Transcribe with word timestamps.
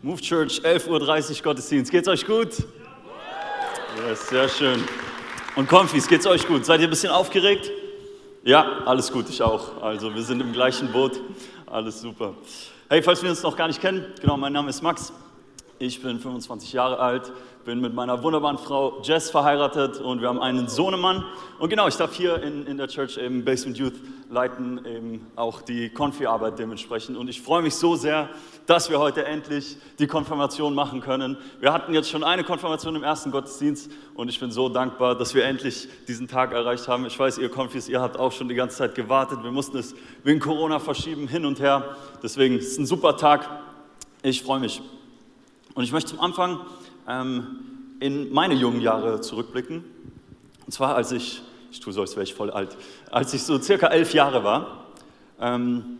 Move 0.00 0.20
Church, 0.20 0.60
11.30 0.60 1.38
Uhr 1.38 1.42
Gottesdienst. 1.42 1.90
Geht's 1.90 2.06
euch 2.06 2.24
gut? 2.24 2.50
Ja, 3.96 4.14
sehr 4.14 4.48
schön. 4.48 4.84
Und 5.56 5.68
Konfis, 5.68 6.06
geht's 6.06 6.24
euch 6.24 6.46
gut? 6.46 6.64
Seid 6.64 6.80
ihr 6.80 6.86
ein 6.86 6.90
bisschen 6.90 7.10
aufgeregt? 7.10 7.68
Ja, 8.44 8.84
alles 8.86 9.10
gut, 9.10 9.28
ich 9.28 9.42
auch. 9.42 9.82
Also 9.82 10.14
wir 10.14 10.22
sind 10.22 10.40
im 10.40 10.52
gleichen 10.52 10.92
Boot. 10.92 11.18
Alles 11.66 12.00
super. 12.00 12.34
Hey, 12.88 13.02
falls 13.02 13.24
wir 13.24 13.30
uns 13.30 13.42
noch 13.42 13.56
gar 13.56 13.66
nicht 13.66 13.80
kennen, 13.80 14.06
genau, 14.20 14.36
mein 14.36 14.52
Name 14.52 14.70
ist 14.70 14.82
Max. 14.82 15.12
Ich 15.80 16.00
bin 16.00 16.20
25 16.20 16.72
Jahre 16.72 17.00
alt, 17.00 17.32
bin 17.68 17.82
mit 17.82 17.92
meiner 17.92 18.22
wunderbaren 18.22 18.56
Frau 18.56 19.02
Jess 19.02 19.28
verheiratet 19.28 20.00
und 20.00 20.22
wir 20.22 20.28
haben 20.28 20.40
einen 20.40 20.68
Sohnemann. 20.68 21.22
Und 21.58 21.68
genau, 21.68 21.86
ich 21.86 21.96
darf 21.96 22.14
hier 22.14 22.42
in, 22.42 22.66
in 22.66 22.78
der 22.78 22.88
Church 22.88 23.18
im 23.18 23.44
Basement 23.44 23.76
Youth 23.76 23.92
leiten, 24.30 24.80
eben 24.86 25.26
auch 25.36 25.60
die 25.60 25.90
Konfi-Arbeit 25.90 26.58
dementsprechend. 26.58 27.18
Und 27.18 27.28
ich 27.28 27.42
freue 27.42 27.60
mich 27.60 27.74
so 27.74 27.94
sehr, 27.94 28.30
dass 28.64 28.88
wir 28.88 28.98
heute 28.98 29.26
endlich 29.26 29.76
die 29.98 30.06
Konfirmation 30.06 30.74
machen 30.74 31.02
können. 31.02 31.36
Wir 31.60 31.74
hatten 31.74 31.92
jetzt 31.92 32.08
schon 32.08 32.24
eine 32.24 32.42
Konfirmation 32.42 32.96
im 32.96 33.02
ersten 33.02 33.32
Gottesdienst 33.32 33.90
und 34.14 34.30
ich 34.30 34.40
bin 34.40 34.50
so 34.50 34.70
dankbar, 34.70 35.14
dass 35.14 35.34
wir 35.34 35.44
endlich 35.44 35.88
diesen 36.08 36.26
Tag 36.26 36.52
erreicht 36.52 36.88
haben. 36.88 37.04
Ich 37.04 37.18
weiß, 37.18 37.36
ihr 37.36 37.50
Konfis, 37.50 37.86
ihr 37.90 38.00
habt 38.00 38.18
auch 38.18 38.32
schon 38.32 38.48
die 38.48 38.54
ganze 38.54 38.78
Zeit 38.78 38.94
gewartet. 38.94 39.40
Wir 39.42 39.52
mussten 39.52 39.76
es 39.76 39.94
wegen 40.24 40.40
Corona 40.40 40.78
verschieben, 40.78 41.28
hin 41.28 41.44
und 41.44 41.60
her. 41.60 41.98
Deswegen 42.22 42.56
ist 42.56 42.72
es 42.72 42.78
ein 42.78 42.86
super 42.86 43.18
Tag. 43.18 43.46
Ich 44.22 44.42
freue 44.42 44.58
mich. 44.58 44.80
Und 45.74 45.84
ich 45.84 45.92
möchte 45.92 46.12
zum 46.12 46.20
Anfang 46.20 46.60
ähm, 47.08 47.96
in 48.00 48.32
meine 48.32 48.54
jungen 48.54 48.80
Jahre 48.80 49.20
zurückblicken. 49.20 49.84
Und 50.66 50.72
zwar, 50.72 50.94
als 50.94 51.12
ich, 51.12 51.42
ich 51.72 51.80
tue 51.80 51.92
so, 51.92 52.02
als 52.02 52.12
wäre 52.12 52.24
ich 52.24 52.34
voll 52.34 52.50
alt, 52.50 52.76
als 53.10 53.32
ich 53.34 53.42
so 53.42 53.60
circa 53.60 53.88
elf 53.88 54.14
Jahre 54.14 54.44
war, 54.44 54.86
ähm, 55.40 55.98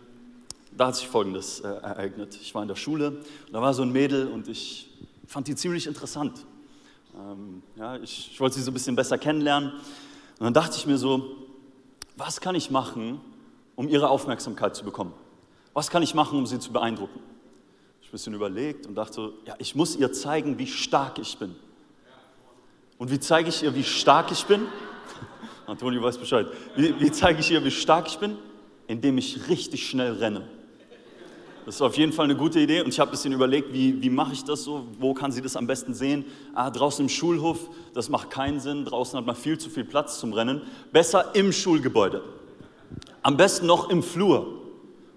da 0.71 0.87
hat 0.87 0.95
sich 0.95 1.07
Folgendes 1.07 1.59
äh, 1.59 1.67
ereignet. 1.67 2.37
Ich 2.41 2.55
war 2.55 2.61
in 2.61 2.67
der 2.67 2.75
Schule 2.75 3.09
und 3.09 3.53
da 3.53 3.61
war 3.61 3.73
so 3.73 3.81
ein 3.81 3.91
Mädel 3.91 4.27
und 4.27 4.47
ich 4.47 4.89
fand 5.27 5.47
die 5.47 5.55
ziemlich 5.55 5.87
interessant. 5.87 6.45
Ähm, 7.15 7.63
ja, 7.75 7.97
ich, 7.97 8.29
ich 8.31 8.39
wollte 8.39 8.55
sie 8.55 8.61
so 8.61 8.71
ein 8.71 8.73
bisschen 8.73 8.95
besser 8.95 9.17
kennenlernen. 9.17 9.73
Und 10.39 10.45
dann 10.45 10.53
dachte 10.53 10.77
ich 10.77 10.85
mir 10.85 10.97
so, 10.97 11.35
was 12.15 12.39
kann 12.39 12.55
ich 12.55 12.71
machen, 12.71 13.19
um 13.75 13.89
ihre 13.89 14.09
Aufmerksamkeit 14.09 14.75
zu 14.75 14.85
bekommen? 14.85 15.13
Was 15.73 15.89
kann 15.89 16.03
ich 16.03 16.13
machen, 16.13 16.37
um 16.37 16.45
sie 16.45 16.59
zu 16.59 16.71
beeindrucken? 16.71 17.19
Ein 18.09 18.11
bisschen 18.11 18.33
überlegt 18.33 18.87
und 18.87 18.95
dachte 18.95 19.33
ja, 19.45 19.53
ich 19.59 19.75
muss 19.75 19.95
ihr 19.95 20.11
zeigen, 20.11 20.57
wie 20.57 20.65
stark 20.65 21.19
ich 21.19 21.37
bin. 21.37 21.55
Und 22.97 23.11
wie 23.11 23.19
zeige 23.19 23.49
ich 23.49 23.61
ihr, 23.61 23.73
wie 23.75 23.83
stark 23.83 24.31
ich 24.31 24.45
bin? 24.45 24.61
Antonio 25.67 26.01
weiß 26.01 26.17
Bescheid. 26.17 26.47
Wie, 26.75 26.99
wie 26.99 27.11
zeige 27.11 27.39
ich 27.39 27.51
ihr, 27.51 27.63
wie 27.63 27.71
stark 27.71 28.07
ich 28.07 28.17
bin? 28.17 28.37
Indem 28.87 29.19
ich 29.19 29.47
richtig 29.47 29.87
schnell 29.87 30.13
renne. 30.13 30.47
Das 31.65 31.75
ist 31.75 31.81
auf 31.83 31.97
jeden 31.97 32.11
Fall 32.11 32.25
eine 32.25 32.35
gute 32.35 32.59
Idee 32.59 32.81
und 32.81 32.89
ich 32.89 32.99
habe 32.99 33.09
ein 33.09 33.11
bisschen 33.11 33.31
überlegt, 33.31 33.71
wie, 33.71 34.01
wie 34.01 34.09
mache 34.09 34.33
ich 34.33 34.43
das 34.43 34.63
so, 34.63 34.87
wo 34.97 35.13
kann 35.13 35.31
sie 35.31 35.43
das 35.43 35.55
am 35.55 35.67
besten 35.67 35.93
sehen? 35.93 36.25
Ah, 36.55 36.71
draußen 36.71 37.05
im 37.05 37.09
Schulhof, 37.09 37.69
das 37.93 38.09
macht 38.09 38.31
keinen 38.31 38.59
Sinn, 38.59 38.85
draußen 38.85 39.19
hat 39.19 39.25
man 39.27 39.35
viel 39.35 39.59
zu 39.59 39.69
viel 39.69 39.83
Platz 39.83 40.19
zum 40.19 40.33
Rennen. 40.33 40.63
Besser 40.91 41.35
im 41.35 41.53
Schulgebäude. 41.53 42.23
Am 43.21 43.37
besten 43.37 43.67
noch 43.67 43.91
im 43.91 44.01
Flur 44.01 44.58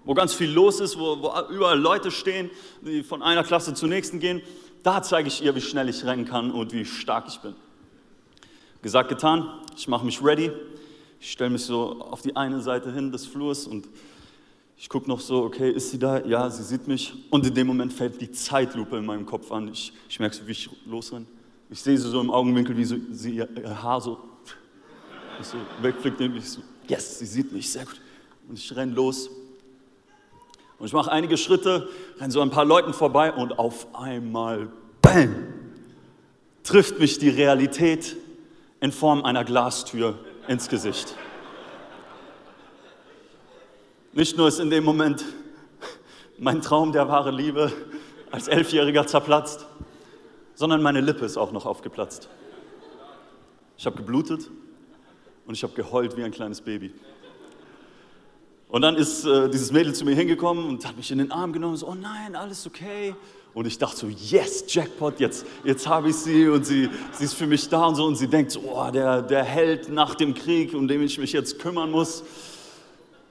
wo 0.05 0.13
ganz 0.13 0.33
viel 0.33 0.49
los 0.49 0.79
ist, 0.79 0.97
wo, 0.97 1.21
wo 1.21 1.53
überall 1.53 1.79
Leute 1.79 2.11
stehen, 2.11 2.49
die 2.81 3.03
von 3.03 3.21
einer 3.21 3.43
Klasse 3.43 3.73
zur 3.73 3.89
nächsten 3.89 4.19
gehen. 4.19 4.41
Da 4.83 5.01
zeige 5.01 5.29
ich 5.29 5.43
ihr, 5.43 5.55
wie 5.55 5.61
schnell 5.61 5.87
ich 5.87 6.03
rennen 6.03 6.25
kann 6.25 6.51
und 6.51 6.73
wie 6.73 6.85
stark 6.85 7.25
ich 7.27 7.39
bin. 7.39 7.55
Gesagt, 8.81 9.09
getan, 9.09 9.49
ich 9.77 9.87
mache 9.87 10.05
mich 10.05 10.21
ready. 10.21 10.51
Ich 11.21 11.31
stelle 11.31 11.51
mich 11.51 11.63
so 11.63 12.01
auf 12.01 12.21
die 12.21 12.35
eine 12.35 12.61
Seite 12.61 12.91
hin 12.91 13.11
des 13.11 13.25
Flurs 13.25 13.65
und 13.65 13.87
ich 14.77 14.89
gucke 14.89 15.07
noch 15.07 15.21
so, 15.21 15.43
okay, 15.43 15.71
ist 15.71 15.91
sie 15.91 15.99
da? 15.99 16.19
Ja, 16.25 16.49
sie 16.49 16.63
sieht 16.63 16.87
mich. 16.89 17.13
Und 17.29 17.45
in 17.45 17.53
dem 17.53 17.67
Moment 17.67 17.93
fällt 17.93 18.19
die 18.19 18.29
Zeitlupe 18.29 18.97
in 18.97 19.05
meinem 19.05 19.25
Kopf 19.25 19.49
an. 19.53 19.69
Ich, 19.69 19.93
ich 20.09 20.19
merke 20.19 20.35
so, 20.35 20.45
wie 20.45 20.51
ich 20.51 20.69
losrenne. 20.85 21.25
Ich 21.69 21.81
sehe 21.81 21.97
sie 21.97 22.09
so 22.09 22.19
im 22.19 22.29
Augenwinkel, 22.29 22.75
wie 22.75 22.83
so, 22.83 22.97
sie 23.11 23.35
ihr, 23.35 23.47
ihr 23.55 23.81
Haar 23.81 24.01
so, 24.01 24.17
so 25.41 25.57
wegfliegt. 25.81 26.19
Ich 26.19 26.49
so, 26.49 26.61
yes, 26.89 27.19
sie 27.19 27.25
sieht 27.25 27.53
mich, 27.53 27.71
sehr 27.71 27.85
gut. 27.85 28.01
Und 28.49 28.59
ich 28.59 28.75
renne 28.75 28.91
los 28.91 29.29
und 30.83 30.87
ich 30.87 30.93
mache 30.93 31.13
einige 31.13 31.37
Schritte, 31.37 31.87
renne 32.19 32.33
so 32.33 32.41
ein 32.41 32.49
paar 32.49 32.65
Leuten 32.65 32.93
vorbei 32.93 33.31
und 33.31 33.57
auf 33.57 33.87
einmal, 33.95 34.67
bam, 35.01 35.33
trifft 36.61 36.99
mich 36.99 37.19
die 37.19 37.29
Realität 37.29 38.17
in 38.81 38.91
Form 38.91 39.23
einer 39.23 39.45
Glastür 39.45 40.19
ins 40.49 40.67
Gesicht. 40.67 41.15
Nicht 44.11 44.35
nur 44.35 44.49
ist 44.49 44.59
in 44.59 44.69
dem 44.69 44.83
Moment 44.83 45.23
mein 46.37 46.61
Traum 46.61 46.91
der 46.91 47.07
wahre 47.07 47.31
Liebe 47.31 47.71
als 48.29 48.49
Elfjähriger 48.49 49.07
zerplatzt, 49.07 49.65
sondern 50.53 50.81
meine 50.81 50.99
Lippe 50.99 51.23
ist 51.23 51.37
auch 51.37 51.53
noch 51.53 51.65
aufgeplatzt. 51.65 52.27
Ich 53.77 53.85
habe 53.85 53.95
geblutet 53.95 54.49
und 55.45 55.53
ich 55.53 55.63
habe 55.63 55.75
geheult 55.75 56.17
wie 56.17 56.25
ein 56.25 56.31
kleines 56.31 56.59
Baby. 56.59 56.93
Und 58.73 58.81
dann 58.81 58.95
ist 58.95 59.23
äh, 59.23 59.51
dieses 59.51 59.71
Mädel 59.71 59.93
zu 59.93 60.03
mir 60.03 60.15
hingekommen 60.15 60.65
und 60.65 60.83
hat 60.87 60.97
mich 60.97 61.11
in 61.11 61.19
den 61.19 61.31
Arm 61.31 61.53
genommen 61.53 61.73
und 61.73 61.77
so, 61.77 61.89
oh 61.89 61.93
nein, 61.93 62.35
alles 62.35 62.65
okay. 62.65 63.13
Und 63.53 63.67
ich 63.67 63.77
dachte 63.77 63.97
so, 63.97 64.07
yes, 64.07 64.65
Jackpot, 64.67 65.19
jetzt, 65.19 65.45
jetzt 65.63 65.87
habe 65.87 66.09
ich 66.09 66.15
sie 66.15 66.49
und 66.49 66.65
sie, 66.65 66.89
sie 67.11 67.25
ist 67.25 67.35
für 67.35 67.45
mich 67.45 67.69
da 67.69 67.85
und 67.85 67.93
so. 67.93 68.05
Und 68.05 68.15
sie 68.15 68.27
denkt 68.27 68.49
so, 68.49 68.61
oh, 68.61 68.89
der, 68.89 69.21
der 69.21 69.43
Held 69.43 69.89
nach 69.89 70.15
dem 70.15 70.33
Krieg, 70.33 70.73
um 70.73 70.87
den 70.87 71.03
ich 71.03 71.19
mich 71.19 71.33
jetzt 71.33 71.59
kümmern 71.59 71.91
muss. 71.91 72.23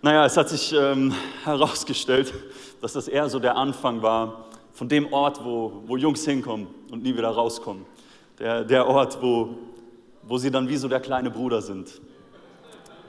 Naja, 0.01 0.27
es 0.27 0.37
hat 0.37 0.49
sich 0.49 0.73
ähm, 0.79 1.13
herausgestellt, 1.43 2.33
dass 2.81 2.93
das 2.93 3.09
eher 3.09 3.29
so 3.29 3.41
der 3.41 3.57
Anfang 3.57 4.01
war 4.01 4.47
von 4.75 4.89
dem 4.89 5.13
Ort, 5.13 5.45
wo, 5.45 5.83
wo 5.89 5.97
Jungs 5.97 6.25
hinkommen 6.25 6.69
und 6.93 7.03
nie 7.03 7.17
wieder 7.17 7.31
rauskommen. 7.31 7.85
Der, 8.39 8.63
der 8.63 8.87
Ort, 8.87 9.21
wo, 9.21 9.59
wo 10.23 10.39
sie 10.39 10.53
dann 10.53 10.69
wie 10.69 10.77
so 10.77 10.87
der 10.87 11.01
kleine 11.01 11.33
Bruder 11.33 11.61
sind. 11.61 12.01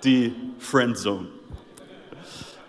Die 0.04 0.34
Friendzone. 0.58 1.28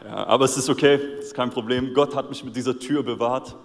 Ja, 0.05 0.27
aber 0.27 0.45
es 0.45 0.57
ist 0.57 0.69
okay, 0.69 1.01
es 1.19 1.27
ist 1.27 1.35
kein 1.35 1.51
Problem. 1.51 1.95
Gott 1.95 2.15
hat 2.15 2.29
mich 2.29 2.45
mit 2.45 2.55
dieser 2.55 2.79
Tür 2.79 3.03
bewahrt, 3.03 3.57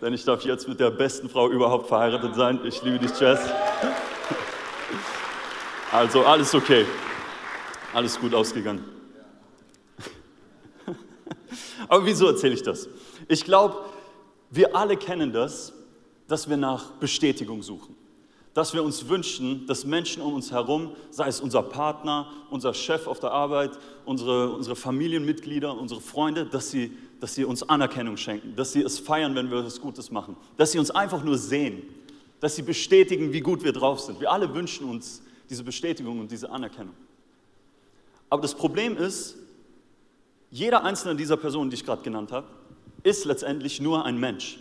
denn 0.00 0.14
ich 0.14 0.24
darf 0.24 0.42
jetzt 0.42 0.66
mit 0.66 0.80
der 0.80 0.90
besten 0.90 1.28
Frau 1.28 1.50
überhaupt 1.50 1.88
verheiratet 1.88 2.34
sein. 2.34 2.60
Ich 2.64 2.82
liebe 2.82 2.98
dich, 2.98 3.18
Jess. 3.20 3.40
Also 5.92 6.24
alles 6.24 6.54
okay, 6.54 6.86
alles 7.92 8.18
gut 8.18 8.34
ausgegangen. 8.34 8.82
Aber 11.88 12.04
wieso 12.06 12.26
erzähle 12.28 12.54
ich 12.54 12.62
das? 12.62 12.88
Ich 13.28 13.44
glaube, 13.44 13.76
wir 14.50 14.74
alle 14.74 14.96
kennen 14.96 15.32
das, 15.32 15.74
dass 16.28 16.48
wir 16.48 16.56
nach 16.56 16.92
Bestätigung 16.92 17.62
suchen 17.62 17.94
dass 18.58 18.74
wir 18.74 18.82
uns 18.82 19.08
wünschen, 19.08 19.68
dass 19.68 19.84
Menschen 19.84 20.20
um 20.20 20.34
uns 20.34 20.50
herum, 20.50 20.90
sei 21.10 21.28
es 21.28 21.40
unser 21.40 21.62
Partner, 21.62 22.26
unser 22.50 22.74
Chef 22.74 23.06
auf 23.06 23.20
der 23.20 23.30
Arbeit, 23.30 23.70
unsere, 24.04 24.50
unsere 24.50 24.74
Familienmitglieder, 24.74 25.78
unsere 25.78 26.00
Freunde, 26.00 26.44
dass 26.44 26.72
sie, 26.72 26.90
dass 27.20 27.36
sie 27.36 27.44
uns 27.44 27.62
Anerkennung 27.62 28.16
schenken, 28.16 28.56
dass 28.56 28.72
sie 28.72 28.82
es 28.82 28.98
feiern, 28.98 29.36
wenn 29.36 29.48
wir 29.48 29.60
etwas 29.60 29.80
Gutes 29.80 30.10
machen, 30.10 30.36
dass 30.56 30.72
sie 30.72 30.80
uns 30.80 30.90
einfach 30.90 31.22
nur 31.22 31.38
sehen, 31.38 31.84
dass 32.40 32.56
sie 32.56 32.62
bestätigen, 32.62 33.32
wie 33.32 33.42
gut 33.42 33.62
wir 33.62 33.70
drauf 33.70 34.00
sind. 34.00 34.18
Wir 34.18 34.32
alle 34.32 34.52
wünschen 34.52 34.90
uns 34.90 35.22
diese 35.48 35.62
Bestätigung 35.62 36.18
und 36.18 36.32
diese 36.32 36.50
Anerkennung. 36.50 36.94
Aber 38.28 38.42
das 38.42 38.56
Problem 38.56 38.96
ist, 38.96 39.36
jeder 40.50 40.82
einzelne 40.82 41.14
dieser 41.14 41.36
Personen, 41.36 41.70
die 41.70 41.74
ich 41.74 41.84
gerade 41.84 42.02
genannt 42.02 42.32
habe, 42.32 42.48
ist 43.04 43.24
letztendlich 43.24 43.80
nur 43.80 44.04
ein 44.04 44.18
Mensch. 44.18 44.58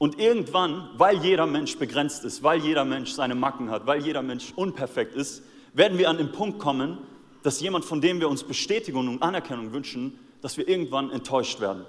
Und 0.00 0.18
irgendwann, 0.18 0.88
weil 0.96 1.18
jeder 1.18 1.44
Mensch 1.44 1.76
begrenzt 1.76 2.24
ist, 2.24 2.42
weil 2.42 2.60
jeder 2.60 2.86
Mensch 2.86 3.12
seine 3.12 3.34
Macken 3.34 3.70
hat, 3.70 3.86
weil 3.86 4.02
jeder 4.02 4.22
Mensch 4.22 4.50
unperfekt 4.56 5.14
ist, 5.14 5.42
werden 5.74 5.98
wir 5.98 6.08
an 6.08 6.16
den 6.16 6.32
Punkt 6.32 6.58
kommen, 6.58 6.96
dass 7.42 7.60
jemand, 7.60 7.84
von 7.84 8.00
dem 8.00 8.18
wir 8.18 8.30
uns 8.30 8.42
Bestätigung 8.42 9.08
und 9.08 9.22
Anerkennung 9.22 9.74
wünschen, 9.74 10.18
dass 10.40 10.56
wir 10.56 10.66
irgendwann 10.66 11.10
enttäuscht 11.10 11.60
werden. 11.60 11.84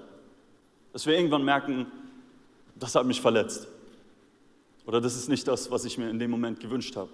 Dass 0.92 1.06
wir 1.06 1.14
irgendwann 1.14 1.42
merken, 1.42 1.86
das 2.74 2.94
hat 2.94 3.06
mich 3.06 3.22
verletzt. 3.22 3.66
Oder 4.84 5.00
das 5.00 5.16
ist 5.16 5.30
nicht 5.30 5.48
das, 5.48 5.70
was 5.70 5.86
ich 5.86 5.96
mir 5.96 6.10
in 6.10 6.18
dem 6.18 6.30
Moment 6.30 6.60
gewünscht 6.60 6.94
habe. 6.96 7.08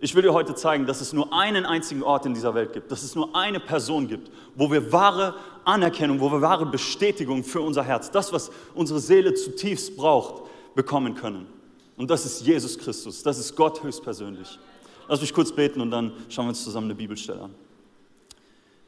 Ich 0.00 0.14
will 0.14 0.22
dir 0.22 0.32
heute 0.32 0.54
zeigen, 0.54 0.86
dass 0.86 1.00
es 1.00 1.12
nur 1.12 1.32
einen 1.32 1.64
einzigen 1.64 2.02
Ort 2.02 2.26
in 2.26 2.34
dieser 2.34 2.54
Welt 2.54 2.72
gibt, 2.72 2.90
dass 2.90 3.02
es 3.02 3.14
nur 3.14 3.36
eine 3.36 3.60
Person 3.60 4.08
gibt, 4.08 4.30
wo 4.56 4.70
wir 4.70 4.92
wahre 4.92 5.36
Anerkennung, 5.64 6.20
wo 6.20 6.30
wir 6.32 6.40
wahre 6.40 6.66
Bestätigung 6.66 7.44
für 7.44 7.60
unser 7.60 7.84
Herz, 7.84 8.10
das, 8.10 8.32
was 8.32 8.50
unsere 8.74 8.98
Seele 8.98 9.34
zutiefst 9.34 9.96
braucht, 9.96 10.42
bekommen 10.74 11.14
können. 11.14 11.46
Und 11.96 12.10
das 12.10 12.26
ist 12.26 12.44
Jesus 12.44 12.78
Christus, 12.78 13.22
das 13.22 13.38
ist 13.38 13.54
Gott 13.54 13.82
höchstpersönlich. 13.82 14.58
Lass 15.08 15.20
mich 15.20 15.32
kurz 15.32 15.52
beten 15.52 15.80
und 15.80 15.90
dann 15.90 16.12
schauen 16.28 16.46
wir 16.46 16.50
uns 16.50 16.64
zusammen 16.64 16.86
eine 16.86 16.94
Bibelstelle 16.94 17.42
an. 17.42 17.54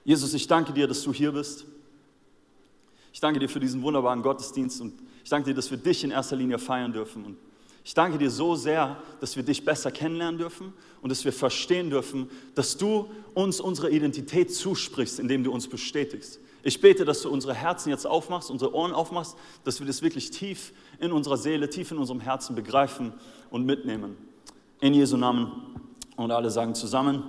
Jesus, 0.04 0.34
ich 0.34 0.46
danke 0.46 0.72
dir, 0.72 0.86
dass 0.86 1.02
du 1.02 1.12
hier 1.12 1.32
bist. 1.32 1.64
Ich 3.12 3.20
danke 3.20 3.38
dir 3.38 3.48
für 3.48 3.60
diesen 3.60 3.82
wunderbaren 3.82 4.22
Gottesdienst 4.22 4.80
und 4.80 4.94
ich 5.22 5.30
danke 5.30 5.50
dir, 5.50 5.54
dass 5.54 5.70
wir 5.70 5.78
dich 5.78 6.02
in 6.02 6.10
erster 6.10 6.36
Linie 6.36 6.58
feiern 6.58 6.92
dürfen. 6.92 7.24
Und 7.24 7.36
ich 7.84 7.92
danke 7.92 8.16
dir 8.16 8.30
so 8.30 8.56
sehr, 8.56 8.96
dass 9.20 9.36
wir 9.36 9.42
dich 9.42 9.62
besser 9.62 9.90
kennenlernen 9.90 10.38
dürfen 10.38 10.72
und 11.02 11.10
dass 11.10 11.24
wir 11.26 11.34
verstehen 11.34 11.90
dürfen, 11.90 12.30
dass 12.54 12.78
du 12.78 13.10
uns 13.34 13.60
unsere 13.60 13.90
Identität 13.90 14.54
zusprichst, 14.54 15.20
indem 15.20 15.44
du 15.44 15.52
uns 15.52 15.68
bestätigst, 15.68 16.40
Ich 16.62 16.80
bete, 16.80 17.04
dass 17.04 17.20
du 17.20 17.28
unsere 17.28 17.52
Herzen 17.52 17.90
jetzt 17.90 18.06
aufmachst, 18.06 18.50
unsere 18.50 18.74
Ohren 18.74 18.92
aufmachst, 18.92 19.36
dass 19.64 19.80
wir 19.80 19.86
das 19.86 20.00
wirklich 20.00 20.30
tief 20.30 20.72
in 20.98 21.12
unserer 21.12 21.36
Seele, 21.36 21.68
tief 21.68 21.90
in 21.90 21.98
unserem 21.98 22.20
Herzen 22.20 22.56
begreifen 22.56 23.12
und 23.50 23.66
mitnehmen. 23.66 24.16
In 24.80 24.94
Jesu 24.94 25.18
Namen. 25.18 25.52
Und 26.16 26.30
alle 26.30 26.50
sagen 26.50 26.74
zusammen. 26.74 27.22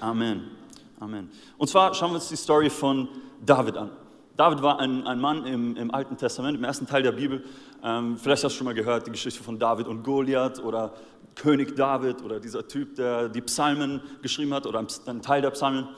Amen. 0.00 0.50
Amen. 0.98 1.30
Und 1.56 1.68
zwar 1.68 1.94
schauen 1.94 2.10
wir 2.10 2.16
uns 2.16 2.28
die 2.28 2.36
Story 2.36 2.68
von 2.68 3.08
David 3.44 3.76
an. 3.76 3.90
David 4.36 4.60
war 4.60 4.78
ein, 4.80 5.06
ein 5.06 5.18
Mann 5.18 5.46
im, 5.46 5.76
im, 5.76 5.94
Alten 5.94 6.16
Testament, 6.18 6.58
im 6.58 6.64
ersten 6.64 6.86
Teil 6.86 7.02
der 7.02 7.12
Bibel. 7.12 7.42
Ähm, 7.82 8.18
vielleicht 8.18 8.44
hast 8.44 8.52
du 8.52 8.58
schon 8.58 8.66
mal 8.66 8.74
gehört, 8.74 9.06
die 9.06 9.10
Geschichte 9.10 9.42
von 9.42 9.58
David 9.58 9.88
und 9.88 10.02
Goliath 10.02 10.62
oder 10.62 10.92
König 11.34 11.74
David 11.74 12.22
oder 12.22 12.38
dieser 12.38 12.68
Typ, 12.68 12.96
der 12.96 13.30
die 13.30 13.40
Psalmen 13.40 14.02
geschrieben 14.20 14.52
hat 14.52 14.66
oder 14.66 14.84
ein 15.06 15.22
Teil 15.22 15.40
der 15.40 15.50
Psalmen. 15.50 15.88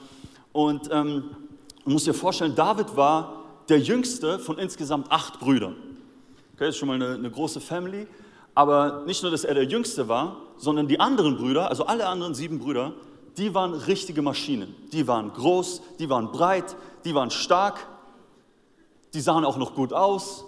Und 0.53 0.89
ähm, 0.91 1.31
man 1.83 1.93
muss 1.93 2.05
dir 2.05 2.13
vorstellen, 2.13 2.55
David 2.55 2.95
war 2.95 3.43
der 3.67 3.79
jüngste 3.79 4.39
von 4.39 4.57
insgesamt 4.57 5.11
acht 5.11 5.39
Brüdern. 5.39 5.75
Okay, 6.53 6.65
das 6.65 6.69
ist 6.69 6.77
schon 6.77 6.87
mal 6.87 6.95
eine, 6.95 7.15
eine 7.15 7.29
große 7.29 7.59
Family. 7.59 8.07
Aber 8.55 9.03
nicht 9.05 9.21
nur, 9.21 9.31
dass 9.31 9.43
er 9.43 9.53
der 9.53 9.65
jüngste 9.65 10.07
war, 10.07 10.37
sondern 10.57 10.87
die 10.87 10.99
anderen 10.99 11.37
Brüder, 11.37 11.69
also 11.69 11.85
alle 11.85 12.07
anderen 12.07 12.33
sieben 12.33 12.59
Brüder, 12.59 12.93
die 13.37 13.53
waren 13.53 13.73
richtige 13.73 14.21
Maschinen. 14.21 14.75
Die 14.91 15.07
waren 15.07 15.31
groß, 15.33 15.81
die 15.99 16.09
waren 16.09 16.31
breit, 16.31 16.75
die 17.05 17.13
waren 17.13 17.31
stark 17.31 17.85
die 19.13 19.21
sahen 19.21 19.45
auch 19.45 19.57
noch 19.57 19.75
gut 19.75 19.93
aus, 19.93 20.45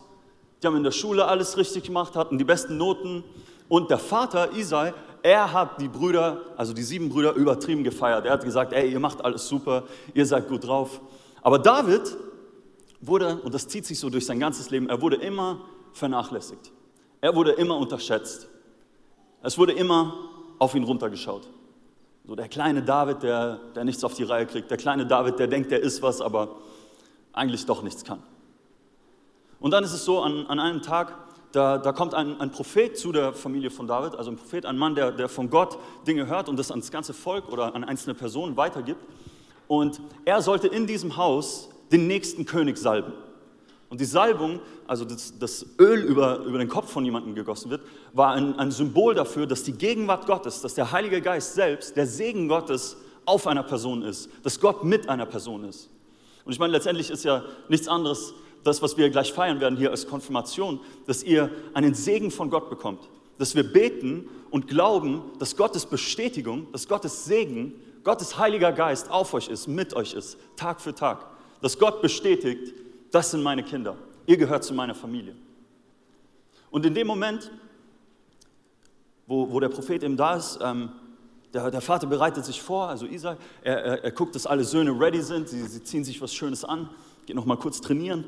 die 0.62 0.68
haben 0.68 0.78
in 0.78 0.84
der 0.84 0.92
Schule 0.92 1.26
alles 1.26 1.58
richtig 1.58 1.84
gemacht, 1.84 2.16
hatten 2.16 2.38
die 2.38 2.44
besten 2.44 2.78
Noten. 2.78 3.24
Und 3.68 3.90
der 3.90 3.98
Vater, 3.98 4.52
Isai, 4.56 4.94
er 5.24 5.54
hat 5.54 5.82
die 5.82 5.88
Brüder, 5.88 6.42
also 6.56 6.74
die 6.74 6.84
sieben 6.84 7.10
Brüder, 7.10 7.34
übertrieben 7.34 7.84
gefeiert. 7.84 8.26
Er 8.26 8.34
hat 8.34 8.44
gesagt, 8.44 8.74
ey, 8.74 8.92
ihr 8.92 9.00
macht 9.00 9.24
alles 9.24 9.48
super, 9.48 9.84
ihr 10.14 10.26
seid 10.26 10.48
gut 10.48 10.68
drauf. 10.68 11.02
Aber 11.42 11.58
David 11.58 12.16
wurde, 13.00 13.40
und 13.44 13.54
das 13.54 13.68
zieht 13.68 13.86
sich 13.86 14.00
so 14.00 14.10
durch 14.10 14.26
sein 14.26 14.40
ganzes 14.40 14.70
Leben, 14.70 14.90
er 14.90 15.02
wurde 15.02 15.16
immer 15.16 15.62
vernachlässigt. 15.94 16.72
Er 17.22 17.36
wurde 17.36 17.52
immer 17.52 17.78
unterschätzt. 17.78 18.48
Es 19.42 19.58
wurde 19.58 19.74
immer 19.74 20.14
auf 20.60 20.76
ihn 20.76 20.84
runtergeschaut. 20.84 21.48
So 22.28 22.36
der 22.36 22.48
kleine 22.48 22.84
David, 22.84 23.24
der, 23.24 23.60
der 23.76 23.84
nichts 23.84 24.04
auf 24.04 24.14
die 24.14 24.24
Reihe 24.24 24.46
kriegt. 24.46 24.70
Der 24.70 24.78
kleine 24.78 25.08
David, 25.08 25.40
der 25.40 25.48
denkt, 25.48 25.72
der 25.72 25.82
ist 25.82 26.04
was, 26.04 26.22
aber 26.22 26.58
eigentlich 27.34 27.66
doch 27.66 27.82
nichts 27.82 28.04
kann. 28.04 28.22
Und 29.62 29.72
dann 29.72 29.84
ist 29.84 29.94
es 29.94 30.04
so, 30.04 30.22
an, 30.22 30.48
an 30.48 30.60
einem 30.60 30.82
Tag, 30.82 31.14
da, 31.52 31.78
da 31.78 31.94
kommt 31.94 32.14
ein, 32.14 32.42
ein, 32.42 32.52
Prophet 32.52 32.98
zu 32.98 33.12
der 33.12 33.32
Familie 33.34 33.70
von 33.70 33.88
David, 33.88 34.16
also 34.16 34.32
ein 34.32 34.38
Prophet, 34.38 34.66
ein 34.66 34.78
Mann, 34.78 34.96
der, 34.96 35.12
der 35.12 35.30
von 35.30 35.50
Gott 35.50 35.78
Dinge 36.08 36.28
hört 36.28 36.50
und 36.50 36.58
das 36.58 36.72
ans 36.72 36.92
ganze 36.92 37.14
Volk 37.14 37.48
oder 37.50 37.76
an 37.76 37.84
einzelne 37.84 38.16
Personen 38.16 38.58
weitergibt. 38.58 39.02
Und 39.68 40.02
er 40.26 40.42
sollte 40.42 40.68
in 40.68 40.88
diesem 40.88 41.16
Haus 41.16 41.70
den 41.92 42.08
nächsten 42.08 42.46
König 42.46 42.78
salben. 42.78 43.14
Und 43.90 44.02
die 44.02 44.06
Salbung, 44.06 44.62
also 44.88 45.06
das, 45.06 45.38
das 45.38 45.66
Öl 45.78 46.02
über, 46.02 46.40
über 46.40 46.58
den 46.58 46.70
Kopf 46.70 46.90
von 46.90 47.06
jemandem 47.06 47.36
gegossen 47.36 47.70
wird, 47.70 47.82
war 48.14 48.34
ein, 48.34 48.58
ein 48.58 48.72
Symbol 48.72 49.14
dafür, 49.14 49.46
dass 49.46 49.64
die 49.64 49.74
Gegenwart 49.74 50.26
Gottes, 50.26 50.62
dass 50.62 50.74
der 50.74 50.92
Heilige 50.92 51.22
Geist 51.22 51.54
selbst, 51.54 51.96
der 51.98 52.08
Segen 52.08 52.48
Gottes 52.48 52.98
auf 53.26 53.46
einer 53.46 53.64
Person 53.64 54.02
ist, 54.02 54.30
dass 54.44 54.60
Gott 54.60 54.84
mit 54.84 55.08
einer 55.10 55.26
Person 55.26 55.66
ist. 55.66 55.90
Und 56.46 56.54
ich 56.54 56.60
meine, 56.60 56.72
letztendlich 56.72 57.12
ist 57.12 57.24
ja 57.24 57.44
nichts 57.68 57.88
anderes 57.88 58.34
das, 58.64 58.82
was 58.82 58.98
wir 58.98 59.10
gleich 59.10 59.34
feiern 59.34 59.60
werden 59.60 59.78
hier 59.78 59.92
als 59.92 60.08
Konfirmation, 60.08 60.80
dass 61.08 61.24
ihr 61.24 61.50
einen 61.74 61.94
Segen 61.94 62.32
von 62.32 62.50
Gott 62.50 62.70
bekommt. 62.70 63.10
Dass 63.38 63.56
wir 63.56 63.64
beten 63.64 64.30
und 64.52 64.68
glauben, 64.68 65.22
dass 65.40 65.56
Gottes 65.56 65.86
Bestätigung, 65.86 66.72
dass 66.72 66.88
Gottes 66.88 67.26
Segen, 67.26 67.74
Gottes 68.04 68.38
Heiliger 68.38 68.72
Geist 68.72 69.10
auf 69.10 69.34
euch 69.34 69.48
ist, 69.48 69.68
mit 69.68 69.96
euch 69.96 70.14
ist, 70.14 70.38
Tag 70.56 70.82
für 70.82 70.94
Tag. 70.94 71.26
Dass 71.62 71.78
Gott 71.78 72.02
bestätigt, 72.02 72.74
das 73.12 73.32
sind 73.32 73.42
meine 73.42 73.64
Kinder. 73.64 73.96
Ihr 74.26 74.38
gehört 74.38 74.64
zu 74.64 74.74
meiner 74.74 74.96
Familie. 74.96 75.36
Und 76.70 76.86
in 76.86 76.94
dem 76.94 77.08
Moment, 77.08 77.52
wo, 79.28 79.52
wo 79.52 79.60
der 79.60 79.70
Prophet 79.70 80.04
eben 80.04 80.18
da 80.18 80.36
ist, 80.36 80.60
ähm, 80.62 80.92
der, 81.54 81.70
der, 81.70 81.82
Vater 81.82 82.08
bereitet 82.08 82.46
sich 82.46 82.62
vor, 82.62 82.88
also 82.88 83.06
Isaac, 83.06 83.38
er, 83.62 83.84
er, 83.84 84.04
er, 84.06 84.12
guckt, 84.12 84.36
dass 84.36 84.48
alle 84.48 84.64
Söhne 84.64 84.92
ready 84.98 85.22
sind, 85.22 85.50
sie, 85.50 85.64
sie 85.68 85.84
ziehen 85.84 86.06
sich 86.06 86.22
was 86.22 86.34
Schönes 86.34 86.64
an 86.64 86.90
geht 87.32 87.38
noch 87.38 87.46
mal 87.46 87.56
kurz 87.56 87.80
trainieren 87.80 88.26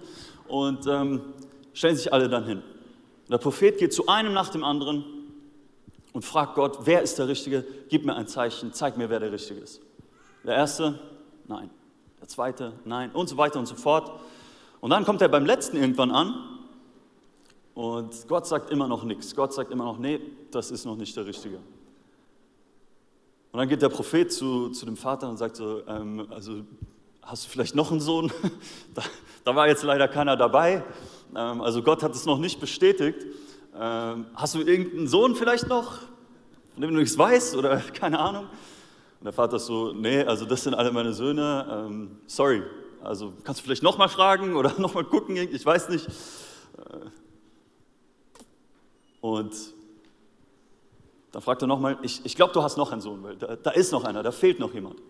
und 0.48 0.88
ähm, 0.88 1.20
stellen 1.74 1.98
sich 1.98 2.14
alle 2.14 2.30
dann 2.30 2.46
hin. 2.46 2.64
Der 3.30 3.38
Prophet 3.38 3.78
geht 3.78 3.92
zu 3.92 4.08
einem 4.08 4.32
nach 4.32 4.48
dem 4.48 4.64
anderen 4.64 5.04
und 6.14 6.24
fragt 6.24 6.56
Gott, 6.56 6.78
wer 6.86 7.02
ist 7.02 7.20
der 7.20 7.28
Richtige? 7.28 7.66
Gib 7.90 8.06
mir 8.06 8.16
ein 8.16 8.30
Zeichen, 8.30 8.72
zeig 8.72 8.96
mir, 8.96 9.10
wer 9.10 9.20
der 9.20 9.34
Richtige 9.34 9.60
ist. 9.60 9.82
Der 10.46 10.56
erste, 10.56 11.02
nein. 11.50 11.70
Der 12.22 12.30
zweite, 12.30 12.72
nein. 12.86 13.12
Und 13.12 13.28
so 13.28 13.36
weiter 13.36 13.60
und 13.60 13.66
so 13.66 13.76
fort. 13.76 14.10
Und 14.80 14.92
dann 14.92 15.04
kommt 15.04 15.22
er 15.22 15.28
beim 15.28 15.46
letzten 15.46 15.76
irgendwann 15.76 16.12
an 16.12 16.36
und 17.74 18.26
Gott 18.30 18.48
sagt 18.48 18.70
immer 18.70 18.88
noch 18.88 19.04
nichts. 19.04 19.36
Gott 19.36 19.54
sagt 19.54 19.70
immer 19.70 19.84
noch, 19.84 20.00
nee, 20.00 20.22
das 20.50 20.72
ist 20.72 20.86
noch 20.86 20.96
nicht 20.96 21.14
der 21.18 21.26
Richtige. 21.26 21.58
Und 23.52 23.60
dann 23.60 23.68
geht 23.68 23.82
der 23.82 23.90
Prophet 23.90 24.32
zu, 24.32 24.70
zu 24.70 24.86
dem 24.86 24.96
Vater 24.96 25.28
und 25.28 25.36
sagt 25.36 25.58
so, 25.58 25.86
ähm, 25.88 26.26
also 26.30 26.64
hast 27.26 27.46
du 27.46 27.50
vielleicht 27.50 27.76
noch 27.76 27.92
einen 27.92 28.00
Sohn? 28.00 28.32
Da, 28.94 29.02
da 29.44 29.56
war 29.56 29.68
jetzt 29.68 29.84
leider 29.84 30.08
keiner 30.08 30.38
dabei. 30.38 30.84
Ähm, 31.36 31.62
also 31.62 31.82
Gott 31.82 32.04
hat 32.04 32.14
es 32.16 32.26
noch 32.26 32.38
nicht 32.38 32.60
bestätigt. 32.60 33.26
Ähm, 33.76 34.28
hast 34.36 34.56
du 34.56 34.60
irgendeinen 34.60 35.08
Sohn 35.08 35.36
vielleicht 35.36 35.68
noch, 35.68 36.00
von 36.74 36.82
dem 36.82 36.92
du 36.92 37.00
nichts 37.00 37.18
weißt 37.18 37.56
oder 37.56 37.78
keine 37.94 38.20
Ahnung? 38.20 38.46
Und 39.20 39.26
der 39.26 39.34
Vater 39.34 39.56
ist 39.56 39.66
so, 39.66 39.94
nee, 39.94 40.22
also 40.24 40.46
das 40.46 40.64
sind 40.64 40.76
alle 40.76 40.92
meine 40.92 41.14
Söhne. 41.14 41.86
Ähm, 41.88 42.20
sorry, 42.28 42.62
also 43.02 43.34
kannst 43.44 43.62
du 43.62 43.66
vielleicht 43.66 43.84
nochmal 43.84 44.10
fragen 44.10 44.56
oder 44.56 44.74
nochmal 44.78 45.06
gucken, 45.06 45.36
ich 45.36 45.66
weiß 45.66 45.90
nicht. 45.90 46.08
Äh, 46.08 47.10
und 49.22 49.54
dann 51.32 51.42
fragt 51.42 51.64
er 51.64 51.68
nochmal, 51.68 51.98
ich, 52.04 52.24
ich 52.24 52.36
glaube, 52.36 52.54
du 52.54 52.62
hast 52.62 52.78
noch 52.78 52.92
einen 52.92 53.02
Sohn, 53.02 53.24
weil 53.24 53.36
da, 53.38 53.56
da 53.56 53.72
ist 53.72 53.92
noch 53.92 54.04
einer, 54.04 54.22
da 54.22 54.32
fehlt 54.32 54.60
noch 54.60 54.74
jemand. 54.74 55.02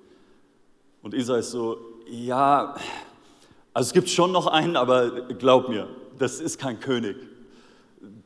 Und 1.02 1.14
Isa 1.14 1.36
ist 1.36 1.52
so, 1.52 1.78
ja, 2.08 2.76
also 3.74 3.88
es 3.88 3.94
gibt 3.94 4.10
schon 4.10 4.32
noch 4.32 4.48
einen, 4.48 4.76
aber 4.76 5.10
glaub 5.34 5.70
mir, 5.70 5.88
das 6.18 6.40
ist 6.40 6.60
kein 6.60 6.80
König. 6.80 7.18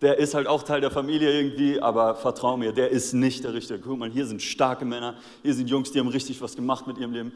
Der 0.02 0.18
ist 0.18 0.34
halt 0.34 0.48
auch 0.48 0.64
Teil 0.64 0.82
der 0.82 0.92
Familie 0.92 1.32
irgendwie, 1.32 1.82
aber 1.82 2.16
vertrau 2.16 2.58
mir, 2.58 2.72
der 2.72 2.90
ist 2.90 3.14
nicht 3.14 3.44
der 3.44 3.54
Richtige. 3.54 3.80
Guck 3.80 3.98
mal, 3.98 4.10
hier 4.10 4.26
sind 4.26 4.42
starke 4.42 4.86
Männer, 4.86 5.16
hier 5.44 5.54
sind 5.54 5.70
Jungs, 5.70 5.92
die 5.92 6.00
haben 6.00 6.08
richtig 6.08 6.42
was 6.42 6.56
gemacht 6.56 6.86
mit 6.86 6.98
ihrem 6.98 7.14
Leben. 7.14 7.32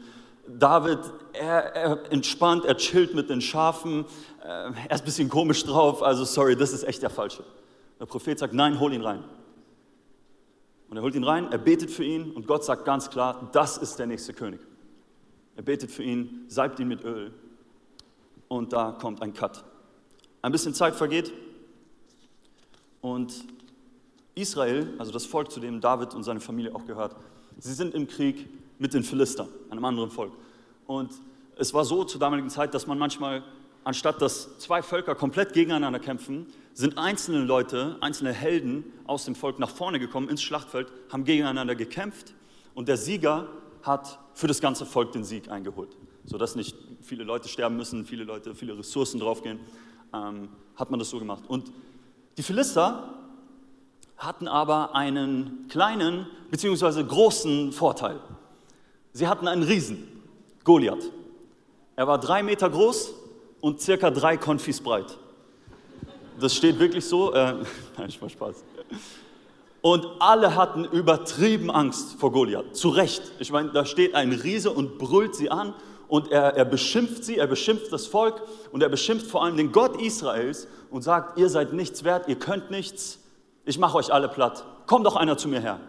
David, 0.46 0.98
er, 1.32 1.74
er 1.74 2.12
entspannt, 2.12 2.64
er 2.64 2.76
chillt 2.76 3.14
mit 3.14 3.30
den 3.30 3.40
Schafen, 3.40 4.04
äh, 4.42 4.46
er 4.88 4.94
ist 4.94 5.02
ein 5.02 5.04
bisschen 5.04 5.28
komisch 5.28 5.64
drauf, 5.64 6.02
also 6.02 6.24
sorry, 6.24 6.56
das 6.56 6.72
ist 6.72 6.82
echt 6.82 7.02
der 7.02 7.10
Falsche. 7.10 7.44
Der 8.00 8.06
Prophet 8.06 8.38
sagt, 8.38 8.52
nein, 8.52 8.78
hol 8.80 8.92
ihn 8.92 9.02
rein. 9.02 9.22
Und 10.90 10.96
er 10.96 11.02
holt 11.02 11.14
ihn 11.14 11.24
rein, 11.24 11.50
er 11.50 11.58
betet 11.58 11.90
für 11.90 12.04
ihn 12.04 12.32
und 12.32 12.46
Gott 12.46 12.64
sagt 12.64 12.84
ganz 12.84 13.08
klar, 13.08 13.48
das 13.52 13.78
ist 13.78 13.98
der 13.98 14.06
nächste 14.06 14.34
König. 14.34 14.60
Er 15.56 15.62
betet 15.62 15.90
für 15.90 16.02
ihn, 16.02 16.44
salbt 16.48 16.80
ihn 16.80 16.88
mit 16.88 17.04
Öl. 17.04 17.32
Und 18.48 18.72
da 18.72 18.92
kommt 18.92 19.22
ein 19.22 19.32
Cut. 19.32 19.64
Ein 20.42 20.52
bisschen 20.52 20.74
Zeit 20.74 20.94
vergeht 20.94 21.32
und 23.00 23.44
Israel, 24.34 24.94
also 24.98 25.12
das 25.12 25.26
Volk, 25.26 25.50
zu 25.50 25.60
dem 25.60 25.80
David 25.80 26.14
und 26.14 26.22
seine 26.22 26.40
Familie 26.40 26.74
auch 26.74 26.86
gehört, 26.86 27.16
sie 27.58 27.74
sind 27.74 27.94
im 27.94 28.08
Krieg 28.08 28.48
mit 28.78 28.94
den 28.94 29.02
Philistern, 29.02 29.48
einem 29.70 29.84
anderen 29.84 30.10
Volk. 30.10 30.32
Und 30.86 31.12
es 31.56 31.74
war 31.74 31.84
so 31.84 32.04
zur 32.04 32.20
damaligen 32.20 32.48
Zeit, 32.48 32.74
dass 32.74 32.86
man 32.86 32.98
manchmal, 32.98 33.42
anstatt 33.84 34.22
dass 34.22 34.58
zwei 34.58 34.82
Völker 34.82 35.14
komplett 35.14 35.52
gegeneinander 35.52 35.98
kämpfen, 35.98 36.46
sind 36.72 36.96
einzelne 36.96 37.44
Leute, 37.44 37.96
einzelne 38.00 38.32
Helden 38.32 38.84
aus 39.06 39.26
dem 39.26 39.34
Volk 39.34 39.58
nach 39.58 39.70
vorne 39.70 39.98
gekommen 39.98 40.28
ins 40.28 40.42
Schlachtfeld, 40.42 40.90
haben 41.10 41.24
gegeneinander 41.24 41.74
gekämpft 41.74 42.34
und 42.74 42.88
der 42.88 42.96
Sieger 42.96 43.48
hat 43.82 44.18
für 44.34 44.46
das 44.46 44.60
ganze 44.60 44.86
Volk 44.86 45.12
den 45.12 45.24
Sieg 45.24 45.50
eingeholt. 45.50 45.96
Sodass 46.24 46.54
nicht 46.54 46.76
viele 47.00 47.24
Leute 47.24 47.48
sterben 47.48 47.76
müssen, 47.76 48.04
viele 48.04 48.24
Leute, 48.24 48.54
viele 48.54 48.78
Ressourcen 48.78 49.20
draufgehen, 49.20 49.58
ähm, 50.14 50.48
hat 50.76 50.90
man 50.90 50.98
das 50.98 51.10
so 51.10 51.18
gemacht. 51.18 51.44
Und 51.48 51.72
die 52.36 52.42
Philister 52.42 53.14
hatten 54.16 54.46
aber 54.46 54.94
einen 54.94 55.66
kleinen 55.68 56.26
bzw. 56.50 57.02
großen 57.02 57.72
Vorteil. 57.72 58.20
Sie 59.12 59.26
hatten 59.26 59.48
einen 59.48 59.62
Riesen, 59.62 60.08
Goliath. 60.64 61.10
Er 61.96 62.06
war 62.06 62.18
drei 62.18 62.42
Meter 62.42 62.70
groß 62.70 63.14
und 63.60 63.80
circa 63.80 64.10
drei 64.10 64.36
Konfis 64.36 64.80
breit. 64.80 65.18
Das 66.40 66.54
steht 66.54 66.78
wirklich 66.78 67.04
so. 67.04 67.32
Äh, 67.32 67.54
nein, 67.98 68.10
Spaß. 68.10 68.64
Und 69.82 70.06
alle 70.20 70.54
hatten 70.54 70.84
übertrieben 70.84 71.70
Angst 71.70 72.14
vor 72.18 72.30
Goliath. 72.30 72.74
Zu 72.76 72.88
Recht. 72.88 73.32
Ich 73.40 73.50
meine, 73.50 73.72
da 73.72 73.84
steht 73.84 74.14
ein 74.14 74.32
Riese 74.32 74.70
und 74.70 74.96
brüllt 74.96 75.34
sie 75.34 75.50
an 75.50 75.74
und 76.06 76.30
er, 76.30 76.54
er 76.54 76.64
beschimpft 76.64 77.24
sie, 77.24 77.36
er 77.36 77.48
beschimpft 77.48 77.92
das 77.92 78.06
Volk 78.06 78.42
und 78.70 78.82
er 78.82 78.88
beschimpft 78.88 79.26
vor 79.26 79.42
allem 79.42 79.56
den 79.56 79.72
Gott 79.72 80.00
Israels 80.00 80.68
und 80.90 81.02
sagt, 81.02 81.38
ihr 81.38 81.48
seid 81.48 81.72
nichts 81.72 82.04
wert, 82.04 82.28
ihr 82.28 82.36
könnt 82.36 82.70
nichts, 82.70 83.18
ich 83.64 83.78
mache 83.78 83.96
euch 83.96 84.12
alle 84.12 84.28
platt. 84.28 84.64
Komm 84.86 85.02
doch 85.02 85.16
einer 85.16 85.36
zu 85.36 85.48
mir 85.48 85.60
her. 85.60 85.80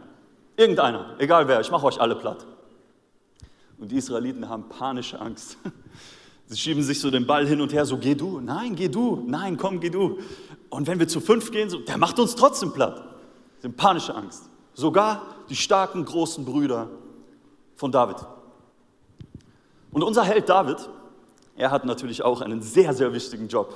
Irgendeiner, 0.57 1.15
egal 1.19 1.47
wer, 1.47 1.62
ich 1.62 1.69
mache 1.69 1.85
euch 1.85 2.01
alle 2.01 2.15
platt. 2.15 2.47
Und 3.77 3.91
die 3.91 3.97
Israeliten 3.97 4.50
haben 4.50 4.69
panische 4.69 5.19
Angst. 5.19 5.57
Sie 6.47 6.57
schieben 6.57 6.81
sich 6.83 7.00
so 7.00 7.12
den 7.12 7.27
Ball 7.27 7.45
hin 7.45 7.62
und 7.62 7.73
her, 7.73 7.85
so 7.85 7.97
geh 7.97 8.15
du, 8.15 8.39
nein, 8.39 8.75
geh 8.75 8.88
du, 8.88 9.23
nein, 9.27 9.57
komm, 9.57 9.79
geh 9.79 9.89
du. 9.89 10.19
Und 10.69 10.88
wenn 10.88 11.00
wir 11.00 11.07
zu 11.07 11.21
fünf 11.21 11.51
gehen, 11.51 11.69
so, 11.69 11.79
der 11.79 11.97
macht 11.97 12.17
uns 12.17 12.35
trotzdem 12.35 12.73
platt. 12.73 13.12
Sie 13.63 13.70
haben 13.70 13.77
panische 13.77 14.13
Angst. 14.13 14.50
Sogar 14.74 15.22
die 15.48 15.55
starken, 15.55 16.03
großen 16.03 16.43
Brüder 16.43 16.89
von 17.77 17.93
David. 17.93 18.17
Und 19.89 20.03
unser 20.03 20.25
Held 20.25 20.50
David, 20.50 20.89
er 21.55 21.72
hat 21.72 21.86
natürlich 21.86 22.22
auch 22.24 22.41
einen 22.41 22.62
sehr, 22.62 22.93
sehr 22.93 23.13
wichtigen 23.13 23.48
Job 23.48 23.74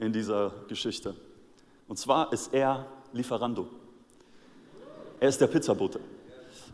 in 0.00 0.12
dieser 0.12 0.50
Geschichte. 0.66 1.14
Und 1.86 1.96
zwar 1.96 2.32
ist 2.32 2.52
er 2.52 2.86
Lieferando. 3.12 3.68
Er 5.20 5.28
ist 5.28 5.40
der 5.40 5.46
Pizzabote. 5.46 6.00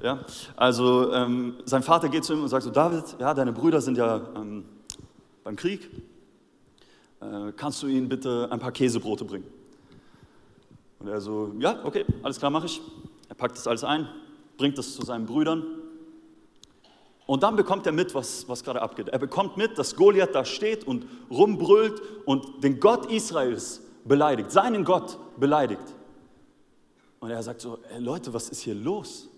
Ja? 0.03 0.25
Also 0.57 1.13
ähm, 1.13 1.57
sein 1.67 1.83
Vater 1.83 2.09
geht 2.09 2.25
zu 2.25 2.33
ihm 2.33 2.43
und 2.43 2.49
sagt 2.49 2.63
so, 2.63 2.71
David, 2.71 3.05
ja, 3.19 3.35
deine 3.35 3.53
Brüder 3.53 3.83
sind 3.83 3.99
ja 3.99 4.17
ähm, 4.35 4.65
beim 5.45 5.57
Krieg. 5.57 5.91
Äh, 7.21 7.53
kannst 7.55 7.83
du 7.83 7.87
ihnen 7.87 8.09
bitte 8.09 8.49
ein 8.51 8.61
paar 8.61 8.73
Käsebrote 8.73 9.27
bringen? 9.27 9.56
Und 10.99 11.09
er 11.09 11.21
so, 11.21 11.53
ja, 11.59 11.85
okay, 11.85 12.05
alles 12.23 12.39
klar, 12.39 12.51
mache 12.51 12.67
ich. 12.67 12.81
Er 13.29 13.35
packt 13.35 13.57
das 13.57 13.67
alles 13.67 13.85
ein, 13.85 14.09
bringt 14.57 14.79
es 14.79 14.95
zu 14.95 15.05
seinen 15.05 15.27
Brüdern. 15.27 15.65
Und 17.27 17.43
dann 17.43 17.57
bekommt 17.57 17.87
er 17.87 17.93
mit, 17.93 18.15
was, 18.15 18.49
was 18.49 18.63
gerade 18.63 18.81
abgeht. 18.81 19.09
Er 19.09 19.19
bekommt 19.19 19.57
mit, 19.57 19.77
dass 19.79 19.97
Goliath 19.97 20.35
da 20.35 20.45
steht 20.45 20.87
und 20.87 21.07
rumbrüllt 21.31 22.01
und 22.25 22.63
den 22.63 22.79
Gott 22.79 23.11
Israels 23.11 23.83
beleidigt, 24.05 24.53
seinen 24.53 24.85
Gott 24.85 25.19
beleidigt. 25.37 25.83
Und 27.19 27.31
er 27.31 27.43
sagt 27.43 27.61
so, 27.61 27.79
hey 27.89 28.01
Leute, 28.01 28.33
was 28.33 28.49
ist 28.49 28.61
hier 28.61 28.75
los? 28.75 29.29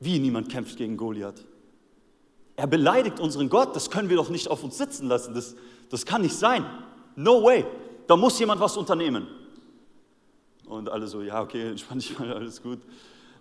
Wie 0.00 0.18
niemand 0.18 0.48
kämpft 0.50 0.76
gegen 0.76 0.96
Goliath? 0.96 1.44
Er 2.56 2.66
beleidigt 2.66 3.20
unseren 3.20 3.48
Gott, 3.48 3.76
das 3.76 3.90
können 3.90 4.08
wir 4.08 4.16
doch 4.16 4.30
nicht 4.30 4.48
auf 4.48 4.64
uns 4.64 4.76
sitzen 4.76 5.08
lassen, 5.08 5.34
das, 5.34 5.54
das 5.90 6.04
kann 6.04 6.22
nicht 6.22 6.34
sein. 6.34 6.64
No 7.14 7.44
way, 7.44 7.64
da 8.06 8.16
muss 8.16 8.38
jemand 8.40 8.60
was 8.60 8.76
unternehmen. 8.76 9.28
Und 10.66 10.88
alle 10.88 11.06
so, 11.06 11.22
ja, 11.22 11.42
okay, 11.42 11.62
entspann 11.70 11.98
dich 11.98 12.18
mal, 12.18 12.32
alles 12.32 12.62
gut. 12.62 12.80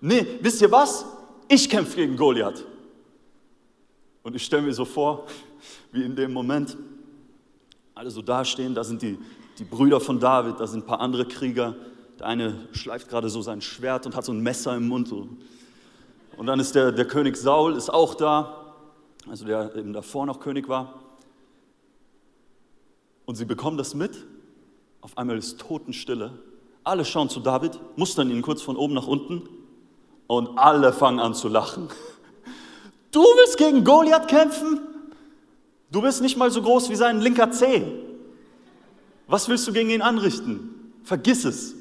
Nee, 0.01 0.25
wisst 0.41 0.62
ihr 0.62 0.72
was? 0.72 1.05
Ich 1.48 1.70
kämpfe 1.70 1.98
gegen 1.98 2.15
Goliath. 2.15 2.65
Und 4.24 4.36
ich 4.36 4.44
stelle 4.44 4.63
mir 4.63 4.74
so 4.74 4.86
vor, 4.86 5.27
wie 5.91 6.03
in 6.03 6.15
dem 6.15 6.34
Moment 6.34 6.77
alle 7.94 8.10
so 8.12 8.22
dastehen, 8.22 8.75
da 8.75 8.84
sind 8.84 9.01
die, 9.01 9.17
die 9.58 9.63
Brüder 9.63 10.01
von 10.01 10.20
David, 10.20 10.60
da 10.60 10.67
sind 10.67 10.84
ein 10.84 10.88
paar 10.88 11.00
andere 11.00 11.25
Krieger. 11.25 11.75
Der 12.20 12.27
eine 12.27 12.67
schleift 12.72 13.10
gerade 13.10 13.29
so 13.29 13.41
sein 13.41 13.62
Schwert 13.62 14.05
und 14.05 14.15
hat 14.15 14.25
so 14.25 14.32
ein 14.32 14.41
Messer 14.41 14.75
im 14.75 14.88
Mund. 14.88 15.08
So. 15.08 15.29
Und 16.38 16.48
dann 16.48 16.60
ist 16.60 16.75
der, 16.75 16.91
der 16.91 17.05
König 17.05 17.38
Saul 17.38 17.75
ist 17.75 17.89
auch 17.89 18.15
da, 18.15 18.75
also 19.29 19.46
der 19.46 19.75
eben 19.75 19.94
davor 19.94 20.25
noch 20.25 20.39
König 20.39 20.67
war. 20.67 21.01
Und 23.25 23.36
sie 23.36 23.46
bekommen 23.46 23.77
das 23.77 23.96
mit. 23.96 24.25
Auf 25.01 25.17
einmal 25.17 25.38
ist 25.38 25.60
Totenstille. 25.60 26.38
Alle 26.86 27.04
schauen 27.04 27.30
zu 27.30 27.39
David, 27.39 27.80
mustern 27.96 28.30
ihn 28.30 28.44
kurz 28.44 28.62
von 28.62 28.77
oben 28.77 28.94
nach 28.94 29.08
unten 29.08 29.42
und 30.27 30.58
alle 30.58 30.94
fangen 30.94 31.20
an 31.20 31.34
zu 31.34 31.50
lachen. 31.50 31.89
Du 33.12 33.22
willst 33.22 33.58
gegen 33.58 33.86
Goliath 33.86 34.27
kämpfen? 34.27 34.82
Du 35.89 36.01
bist 36.01 36.22
nicht 36.22 36.36
mal 36.36 36.51
so 36.51 36.62
groß 36.62 36.89
wie 36.89 36.98
sein 36.98 37.22
linker 37.22 37.50
Zeh. 37.50 37.82
Was 39.27 39.48
willst 39.48 39.65
du 39.70 39.72
gegen 39.72 39.89
ihn 39.89 40.01
anrichten? 40.01 40.92
Vergiss 41.01 41.46
es. 41.46 41.75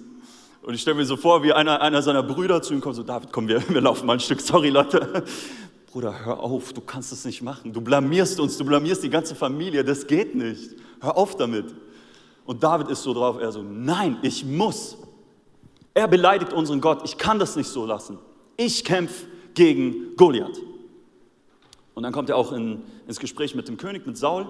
Und 0.62 0.74
ich 0.74 0.82
stelle 0.82 0.96
mir 0.96 1.04
so 1.04 1.16
vor, 1.16 1.42
wie 1.42 1.52
einer, 1.52 1.80
einer 1.82 2.02
seiner 2.02 2.22
Brüder 2.22 2.62
zu 2.62 2.72
ihm 2.72 2.80
kommt, 2.80 2.94
so 2.94 3.02
David, 3.02 3.32
komm, 3.32 3.48
wir, 3.48 3.68
wir 3.68 3.80
laufen 3.80 4.06
mal 4.06 4.12
ein 4.12 4.20
Stück, 4.20 4.40
sorry 4.40 4.68
Leute. 4.68 5.24
Bruder, 5.92 6.24
hör 6.24 6.38
auf, 6.38 6.72
du 6.72 6.80
kannst 6.80 7.10
es 7.10 7.24
nicht 7.24 7.42
machen. 7.42 7.72
Du 7.72 7.80
blamierst 7.80 8.38
uns, 8.38 8.56
du 8.56 8.64
blamierst 8.64 9.02
die 9.02 9.10
ganze 9.10 9.34
Familie, 9.34 9.82
das 9.82 10.06
geht 10.06 10.36
nicht. 10.36 10.76
Hör 11.00 11.16
auf 11.16 11.36
damit. 11.36 11.74
Und 12.46 12.62
David 12.62 12.88
ist 12.88 13.02
so 13.02 13.14
drauf, 13.14 13.38
er 13.40 13.52
so, 13.52 13.62
nein, 13.62 14.18
ich 14.22 14.44
muss. 14.44 14.98
Er 15.94 16.08
beleidigt 16.08 16.52
unseren 16.52 16.80
Gott, 16.80 17.02
ich 17.04 17.16
kann 17.16 17.38
das 17.38 17.56
nicht 17.56 17.68
so 17.68 17.86
lassen. 17.86 18.18
Ich 18.56 18.84
kämpfe 18.84 19.26
gegen 19.54 20.16
Goliath. 20.16 20.60
Und 21.94 22.02
dann 22.02 22.12
kommt 22.12 22.28
er 22.28 22.36
auch 22.36 22.52
in, 22.52 22.82
ins 23.06 23.20
Gespräch 23.20 23.54
mit 23.54 23.68
dem 23.68 23.76
König, 23.76 24.06
mit 24.06 24.18
Saul. 24.18 24.46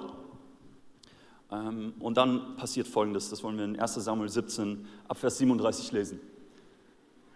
Ähm, 1.52 1.92
und 2.00 2.16
dann 2.16 2.56
passiert 2.56 2.88
Folgendes, 2.88 3.28
das 3.30 3.42
wollen 3.42 3.58
wir 3.58 3.64
in 3.64 3.78
1 3.78 3.94
Samuel 3.94 4.28
17 4.28 4.86
ab 5.06 5.18
Vers 5.18 5.38
37 5.38 5.92
lesen. 5.92 6.20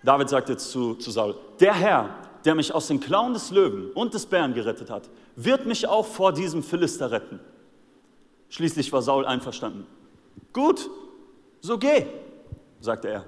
David 0.02 0.28
sagt 0.28 0.48
jetzt 0.48 0.70
zu, 0.70 0.94
zu 0.94 1.10
Saul, 1.10 1.36
der 1.60 1.74
Herr, 1.74 2.14
der 2.44 2.54
mich 2.54 2.72
aus 2.72 2.86
den 2.86 3.00
Klauen 3.00 3.34
des 3.34 3.50
Löwen 3.50 3.90
und 3.92 4.14
des 4.14 4.26
Bären 4.26 4.54
gerettet 4.54 4.90
hat, 4.90 5.10
wird 5.36 5.66
mich 5.66 5.86
auch 5.86 6.06
vor 6.06 6.32
diesem 6.32 6.62
Philister 6.62 7.10
retten. 7.10 7.40
Schließlich 8.48 8.92
war 8.92 9.02
Saul 9.02 9.26
einverstanden. 9.26 9.86
Gut, 10.52 10.90
so 11.60 11.78
geh, 11.78 12.06
sagte 12.80 13.08
er. 13.08 13.24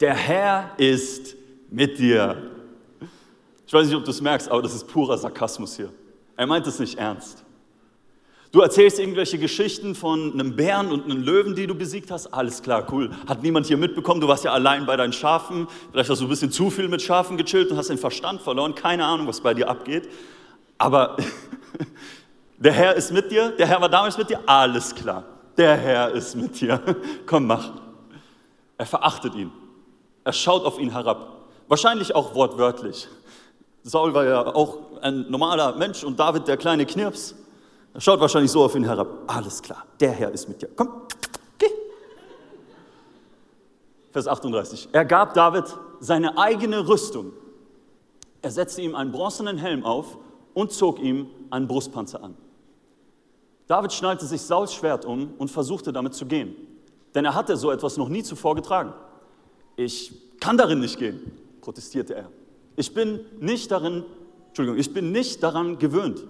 Der 0.00 0.14
Herr 0.14 0.72
ist 0.76 1.36
mit 1.70 1.98
dir. 1.98 2.50
Ich 3.66 3.72
weiß 3.72 3.86
nicht, 3.86 3.96
ob 3.96 4.04
du 4.04 4.10
es 4.10 4.20
merkst, 4.20 4.50
aber 4.50 4.62
das 4.62 4.74
ist 4.74 4.86
purer 4.86 5.16
Sarkasmus 5.16 5.76
hier. 5.76 5.92
Er 6.36 6.46
meint 6.46 6.66
es 6.66 6.78
nicht 6.78 6.98
ernst. 6.98 7.44
Du 8.52 8.60
erzählst 8.60 9.00
irgendwelche 9.00 9.36
Geschichten 9.36 9.96
von 9.96 10.32
einem 10.32 10.54
Bären 10.54 10.92
und 10.92 11.06
einem 11.06 11.24
Löwen, 11.24 11.56
die 11.56 11.66
du 11.66 11.74
besiegt 11.74 12.12
hast. 12.12 12.28
Alles 12.28 12.62
klar, 12.62 12.86
cool. 12.92 13.10
Hat 13.26 13.42
niemand 13.42 13.66
hier 13.66 13.76
mitbekommen. 13.76 14.20
Du 14.20 14.28
warst 14.28 14.44
ja 14.44 14.52
allein 14.52 14.86
bei 14.86 14.96
deinen 14.96 15.12
Schafen. 15.12 15.66
Vielleicht 15.90 16.08
hast 16.08 16.20
du 16.20 16.26
ein 16.26 16.28
bisschen 16.28 16.52
zu 16.52 16.70
viel 16.70 16.86
mit 16.86 17.02
Schafen 17.02 17.36
gechillt 17.36 17.72
und 17.72 17.76
hast 17.76 17.90
den 17.90 17.98
Verstand 17.98 18.42
verloren. 18.42 18.76
Keine 18.76 19.04
Ahnung, 19.04 19.26
was 19.26 19.40
bei 19.40 19.54
dir 19.54 19.68
abgeht. 19.68 20.08
Aber 20.78 21.16
der 22.58 22.72
Herr 22.72 22.94
ist 22.94 23.12
mit 23.12 23.28
dir. 23.32 23.50
Der 23.58 23.66
Herr 23.66 23.80
war 23.80 23.88
damals 23.88 24.16
mit 24.16 24.30
dir. 24.30 24.38
Alles 24.46 24.94
klar. 24.94 25.24
Der 25.56 25.76
Herr 25.76 26.10
ist 26.10 26.34
mit 26.34 26.60
dir. 26.60 26.80
Komm, 27.26 27.46
mach. 27.46 27.72
Er 28.76 28.86
verachtet 28.86 29.34
ihn. 29.34 29.52
Er 30.24 30.32
schaut 30.32 30.64
auf 30.64 30.78
ihn 30.78 30.90
herab. 30.90 31.46
Wahrscheinlich 31.68 32.14
auch 32.14 32.34
wortwörtlich. 32.34 33.08
Saul 33.82 34.14
war 34.14 34.24
ja 34.24 34.54
auch 34.54 34.78
ein 35.02 35.26
normaler 35.30 35.76
Mensch 35.76 36.02
und 36.02 36.18
David 36.18 36.48
der 36.48 36.56
kleine 36.56 36.86
Knirps. 36.86 37.34
Er 37.92 38.00
schaut 38.00 38.18
wahrscheinlich 38.20 38.50
so 38.50 38.64
auf 38.64 38.74
ihn 38.74 38.84
herab. 38.84 39.08
Alles 39.26 39.62
klar, 39.62 39.84
der 40.00 40.10
Herr 40.10 40.30
ist 40.32 40.48
mit 40.48 40.60
dir. 40.60 40.68
Komm, 40.74 40.88
geh. 41.58 41.68
Vers 44.10 44.26
38. 44.26 44.88
Er 44.92 45.04
gab 45.04 45.34
David 45.34 45.64
seine 46.00 46.36
eigene 46.36 46.88
Rüstung. 46.88 47.32
Er 48.42 48.50
setzte 48.50 48.82
ihm 48.82 48.94
einen 48.94 49.12
bronzenen 49.12 49.58
Helm 49.58 49.84
auf 49.84 50.18
und 50.54 50.72
zog 50.72 50.98
ihm 50.98 51.28
einen 51.50 51.68
Brustpanzer 51.68 52.22
an. 52.22 52.36
David 53.66 53.92
schnallte 53.92 54.26
sich 54.26 54.42
Sauls 54.42 54.74
Schwert 54.74 55.04
um 55.04 55.34
und 55.38 55.50
versuchte 55.50 55.92
damit 55.92 56.14
zu 56.14 56.26
gehen. 56.26 56.54
Denn 57.14 57.24
er 57.24 57.34
hatte 57.34 57.56
so 57.56 57.70
etwas 57.70 57.96
noch 57.96 58.08
nie 58.08 58.22
zuvor 58.22 58.54
getragen. 58.54 58.92
Ich 59.76 60.12
kann 60.40 60.56
darin 60.56 60.80
nicht 60.80 60.98
gehen, 60.98 61.32
protestierte 61.60 62.14
er. 62.14 62.28
Ich 62.76 62.92
bin 62.92 63.20
nicht 63.40 63.70
darin, 63.70 64.04
Entschuldigung, 64.48 64.78
ich 64.78 64.92
bin 64.92 65.12
nicht 65.12 65.42
daran 65.42 65.78
gewöhnt. 65.78 66.24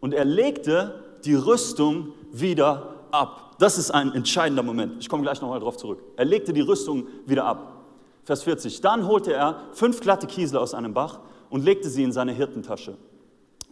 Und 0.00 0.14
er 0.14 0.24
legte 0.24 1.02
die 1.24 1.34
Rüstung 1.34 2.12
wieder 2.32 2.96
ab. 3.10 3.56
Das 3.58 3.78
ist 3.78 3.90
ein 3.90 4.12
entscheidender 4.12 4.62
Moment. 4.62 4.94
Ich 4.98 5.08
komme 5.08 5.22
gleich 5.22 5.40
nochmal 5.40 5.60
darauf 5.60 5.76
zurück. 5.76 6.02
Er 6.16 6.24
legte 6.24 6.52
die 6.52 6.60
Rüstung 6.60 7.06
wieder 7.26 7.44
ab. 7.44 7.84
Vers 8.24 8.42
40. 8.42 8.80
Dann 8.80 9.06
holte 9.06 9.32
er 9.32 9.60
fünf 9.72 10.00
glatte 10.00 10.26
Kiesel 10.26 10.58
aus 10.58 10.74
einem 10.74 10.92
Bach 10.94 11.20
und 11.50 11.64
legte 11.64 11.88
sie 11.88 12.02
in 12.02 12.12
seine 12.12 12.32
Hirtentasche. 12.32 12.96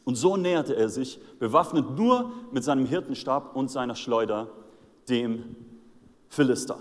Und 0.04 0.16
so 0.16 0.36
näherte 0.36 0.74
er 0.74 0.88
sich, 0.88 1.20
bewaffnet 1.38 1.96
nur 1.96 2.32
mit 2.50 2.64
seinem 2.64 2.86
Hirtenstab 2.86 3.54
und 3.54 3.70
seiner 3.70 3.94
Schleuder, 3.94 4.48
dem 5.08 5.56
Philister. 6.28 6.78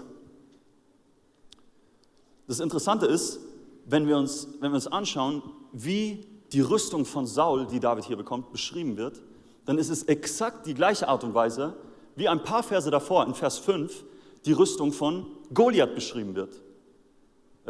Das 2.48 2.60
Interessante 2.60 3.06
ist, 3.06 3.40
wenn 3.86 4.08
wir 4.08 4.18
uns, 4.18 4.48
wenn 4.60 4.72
wir 4.72 4.76
uns 4.76 4.88
anschauen, 4.88 5.42
wie 5.72 6.26
die 6.52 6.62
Rüstung 6.62 7.06
von 7.06 7.26
Saul, 7.26 7.66
die 7.66 7.80
David 7.80 8.06
hier 8.06 8.18
bekommt, 8.18 8.52
beschrieben 8.52 8.98
wird, 8.98 9.22
dann 9.66 9.78
ist 9.78 9.90
es 9.90 10.04
exakt 10.04 10.66
die 10.66 10.74
gleiche 10.74 11.08
Art 11.08 11.24
und 11.24 11.34
Weise, 11.34 11.76
wie 12.16 12.28
ein 12.28 12.44
paar 12.44 12.64
Verse 12.64 12.90
davor, 12.92 13.26
in 13.26 13.34
Vers 13.34 13.58
5, 13.60 14.04
die 14.46 14.52
Rüstung 14.54 14.92
von 14.92 15.28
Goliath 15.54 15.96
beschrieben 15.96 16.36
wird. 16.36 16.62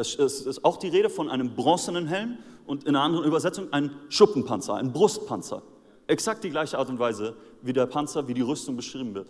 Es 0.02 0.42
ist 0.42 0.66
auch 0.66 0.78
die 0.78 0.88
Rede 0.88 1.10
von 1.10 1.30
einem 1.30 1.56
bronzenen 1.56 2.08
Helm 2.08 2.38
und 2.66 2.84
in 2.84 2.90
einer 2.96 3.04
anderen 3.04 3.26
Übersetzung 3.26 3.72
ein 3.72 3.92
Schuppenpanzer, 4.10 4.76
ein 4.76 4.92
Brustpanzer. 4.92 5.62
Exakt 6.08 6.44
die 6.44 6.50
gleiche 6.50 6.78
Art 6.78 6.90
und 6.90 7.00
Weise, 7.00 7.36
wie 7.62 7.74
der 7.74 7.86
Panzer, 7.86 8.28
wie 8.28 8.34
die 8.34 8.42
Rüstung 8.42 8.76
beschrieben 8.76 9.14
wird. 9.14 9.30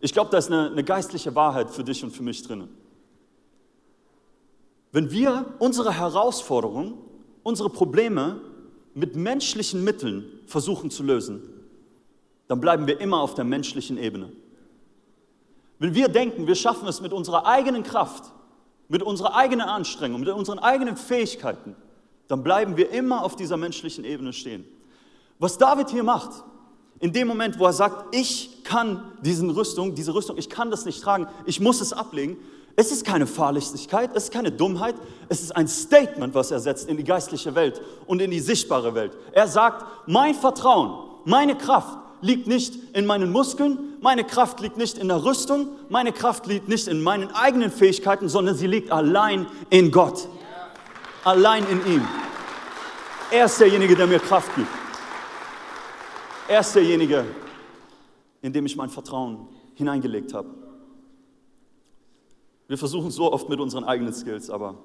Ich 0.00 0.12
glaube, 0.12 0.30
da 0.30 0.38
ist 0.38 0.50
eine, 0.50 0.70
eine 0.70 0.84
geistliche 0.84 1.34
Wahrheit 1.34 1.70
für 1.70 1.84
dich 1.84 2.04
und 2.04 2.10
für 2.10 2.22
mich 2.22 2.42
drinnen. 2.42 2.68
Wenn 4.92 5.10
wir 5.10 5.46
unsere 5.58 5.92
Herausforderungen, 5.92 6.94
unsere 7.42 7.68
Probleme 7.68 8.40
mit 8.94 9.16
menschlichen 9.16 9.84
Mitteln 9.84 10.24
versuchen 10.46 10.90
zu 10.90 11.02
lösen, 11.02 11.42
dann 12.46 12.60
bleiben 12.60 12.86
wir 12.86 13.00
immer 13.00 13.20
auf 13.20 13.34
der 13.34 13.44
menschlichen 13.44 13.98
Ebene. 13.98 14.32
Wenn 15.78 15.94
wir 15.94 16.08
denken, 16.08 16.46
wir 16.46 16.54
schaffen 16.54 16.88
es 16.88 17.00
mit 17.00 17.12
unserer 17.12 17.46
eigenen 17.46 17.82
Kraft, 17.82 18.32
mit 18.88 19.02
unserer 19.02 19.34
eigenen 19.36 19.68
Anstrengung, 19.68 20.20
mit 20.20 20.28
unseren 20.28 20.58
eigenen 20.58 20.96
Fähigkeiten, 20.96 21.76
dann 22.26 22.42
bleiben 22.42 22.76
wir 22.76 22.90
immer 22.90 23.24
auf 23.24 23.36
dieser 23.36 23.56
menschlichen 23.56 24.04
Ebene 24.04 24.32
stehen. 24.32 24.64
Was 25.38 25.58
David 25.58 25.90
hier 25.90 26.02
macht, 26.02 26.44
In 27.00 27.12
dem 27.12 27.28
Moment, 27.28 27.58
wo 27.58 27.64
er 27.64 27.72
sagt, 27.72 28.14
ich 28.14 28.64
kann 28.64 29.12
diesen 29.22 29.50
Rüstung, 29.50 29.94
diese 29.94 30.14
Rüstung, 30.14 30.36
ich 30.36 30.50
kann 30.50 30.70
das 30.70 30.84
nicht 30.84 31.00
tragen, 31.02 31.28
ich 31.46 31.60
muss 31.60 31.80
es 31.80 31.92
ablegen, 31.92 32.36
es 32.74 32.90
ist 32.90 33.04
keine 33.04 33.26
Fahrlässigkeit, 33.26 34.10
es 34.14 34.24
ist 34.24 34.32
keine 34.32 34.50
Dummheit, 34.50 34.96
es 35.28 35.42
ist 35.42 35.56
ein 35.56 35.68
Statement, 35.68 36.34
was 36.34 36.50
er 36.50 36.60
setzt 36.60 36.88
in 36.88 36.96
die 36.96 37.04
geistliche 37.04 37.54
Welt 37.54 37.80
und 38.06 38.20
in 38.20 38.30
die 38.30 38.40
sichtbare 38.40 38.94
Welt. 38.94 39.16
Er 39.32 39.48
sagt, 39.48 39.84
mein 40.06 40.34
Vertrauen, 40.34 41.08
meine 41.24 41.56
Kraft 41.56 41.98
liegt 42.20 42.46
nicht 42.46 42.74
in 42.94 43.06
meinen 43.06 43.30
Muskeln, 43.30 43.78
meine 44.00 44.24
Kraft 44.24 44.60
liegt 44.60 44.76
nicht 44.76 44.98
in 44.98 45.08
der 45.08 45.24
Rüstung, 45.24 45.68
meine 45.88 46.12
Kraft 46.12 46.46
liegt 46.46 46.68
nicht 46.68 46.88
in 46.88 47.02
meinen 47.02 47.30
eigenen 47.30 47.70
Fähigkeiten, 47.70 48.28
sondern 48.28 48.54
sie 48.54 48.66
liegt 48.66 48.90
allein 48.90 49.46
in 49.70 49.90
Gott. 49.90 50.28
Allein 51.24 51.66
in 51.68 51.94
ihm. 51.94 52.08
Er 53.30 53.44
ist 53.46 53.60
derjenige, 53.60 53.94
der 53.94 54.06
mir 54.06 54.18
Kraft 54.18 54.54
gibt. 54.54 54.68
Er 56.48 56.60
ist 56.60 56.74
derjenige, 56.74 57.24
in 58.40 58.52
dem 58.52 58.64
ich 58.64 58.76
mein 58.76 58.88
Vertrauen 58.88 59.48
hineingelegt 59.74 60.32
habe. 60.32 60.48
Wir 62.68 62.78
versuchen 62.78 63.10
so 63.10 63.32
oft 63.32 63.48
mit 63.48 63.60
unseren 63.60 63.84
eigenen 63.84 64.12
Skills, 64.12 64.50
aber 64.50 64.76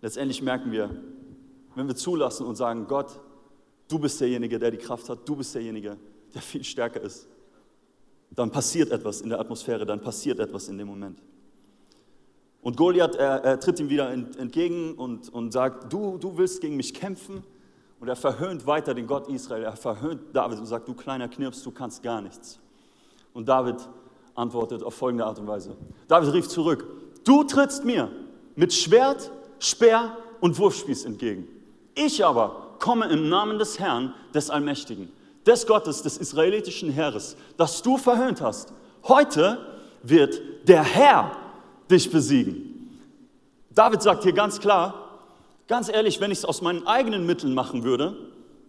letztendlich 0.00 0.42
merken 0.42 0.72
wir, 0.72 0.90
wenn 1.74 1.86
wir 1.86 1.96
zulassen 1.96 2.46
und 2.46 2.56
sagen, 2.56 2.86
Gott, 2.86 3.18
du 3.88 3.98
bist 3.98 4.20
derjenige, 4.20 4.58
der 4.58 4.70
die 4.70 4.78
Kraft 4.78 5.08
hat, 5.08 5.28
du 5.28 5.36
bist 5.36 5.54
derjenige, 5.54 5.96
der 6.34 6.42
viel 6.42 6.64
stärker 6.64 7.00
ist, 7.00 7.28
dann 8.30 8.50
passiert 8.50 8.90
etwas 8.90 9.20
in 9.20 9.28
der 9.28 9.40
Atmosphäre, 9.40 9.84
dann 9.84 10.00
passiert 10.00 10.38
etwas 10.38 10.68
in 10.68 10.78
dem 10.78 10.88
Moment. 10.88 11.20
Und 12.62 12.76
Goliath, 12.76 13.16
er, 13.16 13.44
er 13.44 13.60
tritt 13.60 13.80
ihm 13.80 13.90
wieder 13.90 14.10
entgegen 14.10 14.94
und, 14.94 15.28
und 15.30 15.52
sagt, 15.52 15.92
du, 15.92 16.16
du 16.16 16.36
willst 16.38 16.60
gegen 16.60 16.76
mich 16.76 16.94
kämpfen. 16.94 17.42
Und 17.98 18.08
er 18.08 18.16
verhöhnt 18.16 18.66
weiter 18.66 18.94
den 18.94 19.06
Gott 19.06 19.28
Israel. 19.28 19.64
Er 19.64 19.76
verhöhnt 19.76 20.20
David 20.32 20.58
und 20.58 20.66
sagt, 20.66 20.88
du 20.88 20.94
kleiner 20.94 21.28
Knirps, 21.28 21.62
du 21.62 21.72
kannst 21.72 22.02
gar 22.02 22.20
nichts. 22.20 22.58
Und 23.32 23.48
David 23.48 23.76
antwortet 24.34 24.82
auf 24.82 24.94
folgende 24.94 25.26
Art 25.26 25.38
und 25.38 25.46
Weise. 25.46 25.76
David 26.08 26.32
rief 26.32 26.48
zurück, 26.48 26.86
du 27.24 27.44
trittst 27.44 27.84
mir 27.84 28.10
mit 28.54 28.72
Schwert, 28.72 29.30
Speer 29.58 30.16
und 30.40 30.58
Wurfspieß 30.58 31.04
entgegen. 31.04 31.48
Ich 31.94 32.24
aber 32.24 32.76
komme 32.78 33.06
im 33.06 33.28
Namen 33.28 33.58
des 33.58 33.78
Herrn, 33.78 34.14
des 34.34 34.50
Allmächtigen, 34.50 35.10
des 35.46 35.66
Gottes, 35.66 36.02
des 36.02 36.16
israelitischen 36.16 36.90
Heeres, 36.90 37.36
das 37.56 37.82
du 37.82 37.96
verhöhnt 37.96 38.40
hast. 38.40 38.72
Heute 39.08 39.58
wird 40.02 40.40
der 40.68 40.82
Herr 40.82 41.32
dich 41.90 42.10
besiegen. 42.10 42.98
David 43.70 44.02
sagt 44.02 44.22
hier 44.22 44.32
ganz 44.32 44.60
klar, 44.60 45.02
Ganz 45.72 45.88
ehrlich, 45.88 46.20
wenn 46.20 46.30
ich 46.30 46.38
es 46.38 46.44
aus 46.44 46.60
meinen 46.60 46.86
eigenen 46.86 47.24
Mitteln 47.24 47.54
machen 47.54 47.82
würde, 47.82 48.14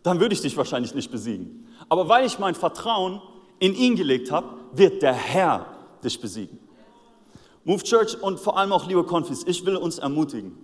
dann 0.04 0.22
würde 0.22 0.34
ich 0.34 0.42
dich 0.42 0.56
wahrscheinlich 0.56 0.96
nicht 0.96 1.12
besiegen. 1.12 1.68
Aber 1.90 2.08
weil 2.08 2.26
ich 2.26 2.40
mein 2.40 2.56
Vertrauen 2.56 3.22
in 3.60 3.76
ihn 3.76 3.96
gelegt 3.96 4.32
habe, 4.32 4.48
wird 4.72 5.02
der 5.02 5.14
Herr 5.14 5.66
dich 6.02 6.22
besiegen. 6.22 6.60
Move 7.66 7.84
Church 7.84 8.22
und 8.22 8.40
vor 8.40 8.58
allem 8.58 8.72
auch 8.72 8.88
liebe 8.88 9.04
Konfis, 9.04 9.44
ich 9.46 9.66
will 9.66 9.76
uns 9.76 10.00
ermutigen, 10.00 10.58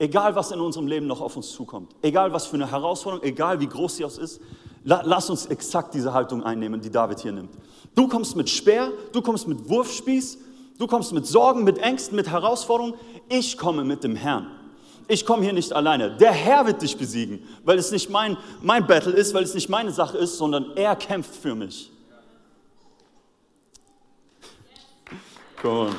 egal 0.00 0.34
was 0.34 0.50
in 0.50 0.60
unserem 0.60 0.88
Leben 0.88 1.06
noch 1.06 1.20
auf 1.20 1.36
uns 1.36 1.52
zukommt, 1.52 1.94
egal 2.02 2.32
was 2.32 2.46
für 2.46 2.56
eine 2.56 2.68
Herausforderung, 2.68 3.24
egal 3.24 3.60
wie 3.60 3.68
groß 3.68 3.96
sie 3.96 4.04
aus 4.04 4.18
ist, 4.18 4.40
lass 4.86 5.28
uns 5.28 5.46
exakt 5.46 5.92
diese 5.92 6.14
Haltung 6.14 6.42
einnehmen, 6.42 6.80
die 6.80 6.90
David 6.90 7.20
hier 7.20 7.32
nimmt. 7.32 7.50
Du 7.94 8.08
kommst 8.08 8.36
mit 8.36 8.48
Speer, 8.48 8.90
du 9.12 9.20
kommst 9.20 9.46
mit 9.46 9.68
Wurfspieß, 9.68 10.38
du 10.78 10.86
kommst 10.86 11.12
mit 11.12 11.26
Sorgen, 11.26 11.64
mit 11.64 11.78
Ängsten, 11.78 12.16
mit 12.16 12.30
Herausforderungen. 12.30 12.94
Ich 13.28 13.58
komme 13.58 13.84
mit 13.84 14.02
dem 14.04 14.16
Herrn 14.16 14.46
ich 15.08 15.24
komme 15.24 15.42
hier 15.44 15.52
nicht 15.52 15.72
alleine. 15.72 16.16
Der 16.16 16.32
Herr 16.32 16.66
wird 16.66 16.82
dich 16.82 16.96
besiegen, 16.96 17.46
weil 17.64 17.78
es 17.78 17.90
nicht 17.90 18.10
mein, 18.10 18.36
mein 18.60 18.86
Battle 18.86 19.12
ist, 19.12 19.34
weil 19.34 19.44
es 19.44 19.54
nicht 19.54 19.68
meine 19.68 19.92
Sache 19.92 20.18
ist, 20.18 20.36
sondern 20.36 20.76
er 20.76 20.96
kämpft 20.96 21.34
für 21.34 21.54
mich. 21.54 21.90
Cool. 25.62 25.90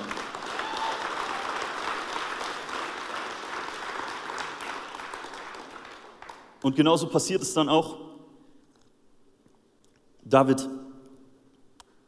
Und 6.62 6.76
genauso 6.76 7.08
passiert 7.08 7.42
es 7.42 7.54
dann 7.54 7.70
auch. 7.70 8.07
David, 10.30 10.68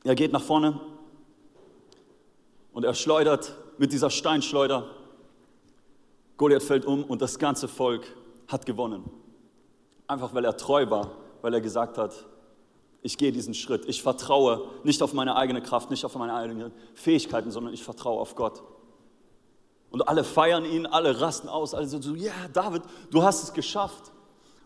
er 0.03 0.15
geht 0.15 0.33
nach 0.33 0.41
vorne 0.41 0.79
und 2.73 2.83
er 2.83 2.93
schleudert 2.93 3.55
mit 3.77 3.93
dieser 3.93 4.09
Steinschleuder 4.09 4.89
Goliath 6.35 6.63
fällt 6.63 6.85
um 6.85 7.03
und 7.03 7.21
das 7.21 7.37
ganze 7.37 7.67
Volk 7.67 8.05
hat 8.47 8.65
gewonnen. 8.65 9.03
Einfach 10.07 10.33
weil 10.33 10.45
er 10.45 10.57
treu 10.57 10.89
war, 10.89 11.11
weil 11.41 11.53
er 11.53 11.61
gesagt 11.61 11.97
hat, 11.97 12.25
ich 13.01 13.17
gehe 13.17 13.31
diesen 13.31 13.53
Schritt. 13.53 13.85
Ich 13.87 14.01
vertraue 14.01 14.67
nicht 14.83 15.01
auf 15.01 15.13
meine 15.13 15.35
eigene 15.35 15.61
Kraft, 15.61 15.89
nicht 15.89 16.03
auf 16.03 16.15
meine 16.15 16.33
eigenen 16.33 16.71
Fähigkeiten, 16.95 17.51
sondern 17.51 17.73
ich 17.73 17.83
vertraue 17.83 18.19
auf 18.19 18.35
Gott. 18.35 18.63
Und 19.91 20.07
alle 20.07 20.23
feiern 20.23 20.65
ihn, 20.65 20.85
alle 20.85 21.19
rasten 21.21 21.47
aus, 21.47 21.73
alle 21.73 21.87
so, 21.87 21.99
ja, 22.15 22.25
yeah, 22.25 22.47
David, 22.51 22.83
du 23.11 23.23
hast 23.23 23.43
es 23.43 23.53
geschafft. 23.53 24.11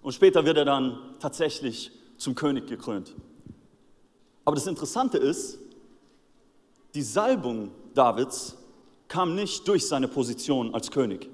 Und 0.01 0.13
später 0.13 0.45
wird 0.45 0.57
er 0.57 0.65
dann 0.65 0.97
tatsächlich 1.19 1.91
zum 2.17 2.35
König 2.35 2.67
gekrönt. 2.67 3.13
Aber 4.45 4.55
das 4.55 4.67
Interessante 4.67 5.17
ist, 5.17 5.57
die 6.93 7.01
Salbung 7.01 7.71
Davids 7.93 8.55
kam 9.07 9.35
nicht 9.35 9.67
durch 9.67 9.87
seine 9.87 10.07
Position 10.07 10.73
als 10.73 10.91
König. 10.91 11.29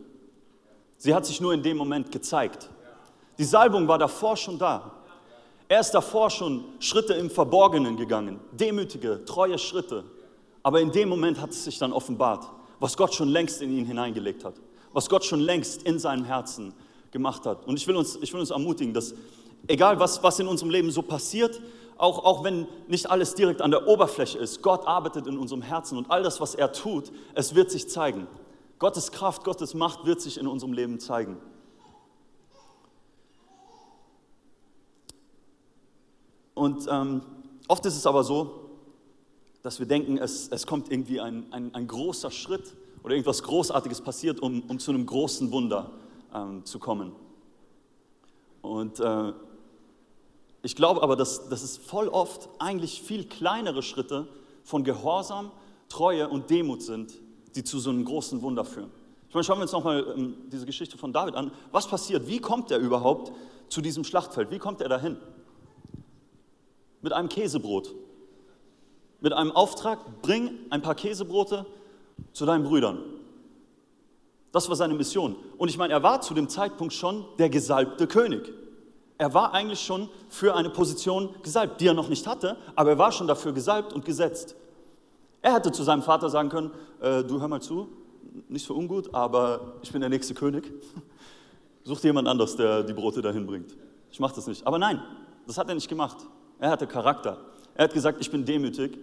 Sie 0.97 1.13
hat 1.13 1.25
sich 1.25 1.39
nur 1.39 1.53
in 1.53 1.63
dem 1.63 1.77
Moment 1.77 2.11
gezeigt. 2.11 2.69
Die 3.37 3.43
Salbung 3.45 3.87
war 3.87 3.97
davor 3.97 4.35
schon 4.35 4.57
da. 4.57 4.91
Er 5.69 5.79
ist 5.79 5.91
davor 5.91 6.29
schon 6.29 6.65
Schritte 6.79 7.13
im 7.13 7.29
Verborgenen 7.29 7.95
gegangen, 7.95 8.39
demütige, 8.51 9.23
treue 9.23 9.57
Schritte. 9.57 10.03
Aber 10.63 10.81
in 10.81 10.91
dem 10.91 11.07
Moment 11.07 11.39
hat 11.39 11.51
es 11.51 11.63
sich 11.63 11.77
dann 11.77 11.93
offenbart, 11.93 12.49
was 12.79 12.97
Gott 12.97 13.13
schon 13.13 13.29
längst 13.29 13.61
in 13.61 13.71
ihn 13.71 13.85
hineingelegt 13.85 14.43
hat, 14.43 14.55
was 14.93 15.07
Gott 15.07 15.23
schon 15.23 15.39
längst 15.39 15.83
in 15.83 15.99
seinem 15.99 16.25
Herzen 16.25 16.73
gemacht 17.11 17.45
hat. 17.45 17.65
Und 17.65 17.77
ich 17.77 17.87
will 17.87 17.95
uns, 17.95 18.17
ich 18.21 18.33
will 18.33 18.39
uns 18.39 18.49
ermutigen, 18.49 18.93
dass 18.93 19.13
egal 19.67 19.99
was, 19.99 20.21
was 20.21 20.39
in 20.39 20.47
unserem 20.47 20.71
Leben 20.71 20.91
so 20.91 21.01
passiert, 21.01 21.61
auch, 21.99 22.23
auch 22.23 22.43
wenn 22.45 22.65
nicht 22.87 23.11
alles 23.11 23.35
direkt 23.35 23.61
an 23.61 23.71
der 23.71 23.87
Oberfläche 23.87 24.39
ist, 24.39 24.63
Gott 24.63 24.87
arbeitet 24.87 25.27
in 25.27 25.37
unserem 25.37 25.61
Herzen 25.61 25.97
und 25.97 26.09
all 26.09 26.23
das, 26.23 26.39
was 26.39 26.55
er 26.55 26.71
tut, 26.71 27.11
es 27.35 27.55
wird 27.55 27.69
sich 27.69 27.89
zeigen. 27.89 28.25
Gottes 28.79 29.11
Kraft, 29.11 29.43
Gottes 29.43 29.73
Macht 29.73 30.05
wird 30.05 30.21
sich 30.21 30.37
in 30.37 30.47
unserem 30.47 30.71
Leben 30.71 31.01
zeigen. 31.01 31.37
Und 36.53 36.87
ähm, 36.89 37.21
oft 37.67 37.85
ist 37.85 37.97
es 37.97 38.05
aber 38.05 38.23
so, 38.23 38.69
dass 39.61 39.79
wir 39.79 39.85
denken, 39.85 40.17
es, 40.17 40.47
es 40.47 40.65
kommt 40.65 40.89
irgendwie 40.89 41.19
ein, 41.19 41.51
ein, 41.51 41.75
ein 41.75 41.85
großer 41.85 42.31
Schritt 42.31 42.77
oder 43.03 43.13
irgendwas 43.13 43.43
Großartiges 43.43 43.99
passiert, 43.99 44.39
um, 44.39 44.63
um 44.69 44.79
zu 44.79 44.91
einem 44.91 45.05
großen 45.05 45.51
Wunder 45.51 45.91
ähm, 46.33 46.63
zu 46.63 46.79
kommen. 46.79 47.13
Und 48.61 49.01
äh, 49.01 49.33
ich 50.61 50.75
glaube 50.75 51.01
aber, 51.01 51.15
dass, 51.15 51.49
dass 51.49 51.63
es 51.63 51.77
voll 51.77 52.07
oft 52.07 52.49
eigentlich 52.59 53.01
viel 53.01 53.25
kleinere 53.25 53.81
Schritte 53.81 54.27
von 54.63 54.83
Gehorsam, 54.83 55.51
Treue 55.87 56.27
und 56.27 56.49
Demut 56.49 56.81
sind, 56.81 57.13
die 57.55 57.63
zu 57.63 57.79
so 57.79 57.89
einem 57.89 58.05
großen 58.05 58.41
Wunder 58.41 58.65
führen. 58.65 58.91
Ich 59.27 59.33
meine, 59.33 59.43
schauen 59.43 59.57
wir 59.59 59.63
uns 59.63 59.71
nochmal 59.71 60.05
ähm, 60.17 60.37
diese 60.51 60.65
Geschichte 60.65 60.97
von 60.97 61.13
David 61.13 61.35
an. 61.35 61.51
Was 61.71 61.87
passiert? 61.87 62.27
Wie 62.27 62.39
kommt 62.39 62.71
er 62.71 62.79
überhaupt 62.79 63.31
zu 63.69 63.81
diesem 63.81 64.03
Schlachtfeld? 64.03 64.51
Wie 64.51 64.59
kommt 64.59 64.81
er 64.81 64.89
dahin? 64.89 65.17
Mit 67.01 67.13
einem 67.13 67.29
Käsebrot. 67.29 67.93
Mit 69.21 69.33
einem 69.33 69.51
Auftrag, 69.51 70.21
bring 70.21 70.51
ein 70.69 70.81
paar 70.81 70.95
Käsebrote 70.95 71.65
zu 72.33 72.45
deinen 72.45 72.63
Brüdern. 72.63 73.03
Das 74.51 74.67
war 74.67 74.75
seine 74.75 74.95
Mission. 74.95 75.35
Und 75.57 75.69
ich 75.69 75.77
meine, 75.77 75.93
er 75.93 76.03
war 76.03 76.21
zu 76.21 76.33
dem 76.33 76.49
Zeitpunkt 76.49 76.93
schon 76.93 77.25
der 77.37 77.49
gesalbte 77.49 78.07
König. 78.07 78.51
Er 79.19 79.33
war 79.33 79.53
eigentlich 79.53 79.81
schon 79.81 80.09
für 80.29 80.55
eine 80.55 80.69
Position 80.69 81.35
gesalbt, 81.43 81.81
die 81.81 81.87
er 81.87 81.93
noch 81.93 82.07
nicht 82.07 82.25
hatte, 82.25 82.55
aber 82.73 82.91
er 82.91 82.97
war 82.97 83.11
schon 83.11 83.27
dafür 83.27 83.51
gesalbt 83.51 83.91
und 83.91 84.05
gesetzt. 84.05 84.55
Er 85.41 85.55
hätte 85.55 85.73
zu 85.73 85.83
seinem 85.83 86.03
Vater 86.03 86.29
sagen 86.29 86.47
können, 86.47 86.71
äh, 87.01 87.21
du 87.25 87.41
hör 87.41 87.49
mal 87.49 87.61
zu, 87.61 87.89
nicht 88.47 88.65
so 88.65 88.73
ungut, 88.73 89.13
aber 89.13 89.73
ich 89.81 89.91
bin 89.91 89.99
der 89.99 90.09
nächste 90.09 90.33
König. 90.33 90.71
Such 91.83 91.99
dir 91.99 92.07
jemand 92.07 92.29
anders, 92.29 92.55
der 92.55 92.81
die 92.81 92.93
Brote 92.93 93.21
dahin 93.21 93.45
bringt. 93.45 93.75
Ich 94.09 94.21
mache 94.21 94.35
das 94.35 94.47
nicht. 94.47 94.65
Aber 94.65 94.79
nein, 94.79 95.03
das 95.45 95.57
hat 95.57 95.67
er 95.67 95.75
nicht 95.75 95.89
gemacht. 95.89 96.17
Er 96.57 96.69
hatte 96.69 96.87
Charakter. 96.87 97.39
Er 97.75 97.85
hat 97.85 97.93
gesagt, 97.93 98.21
ich 98.21 98.31
bin 98.31 98.45
demütig, 98.45 98.97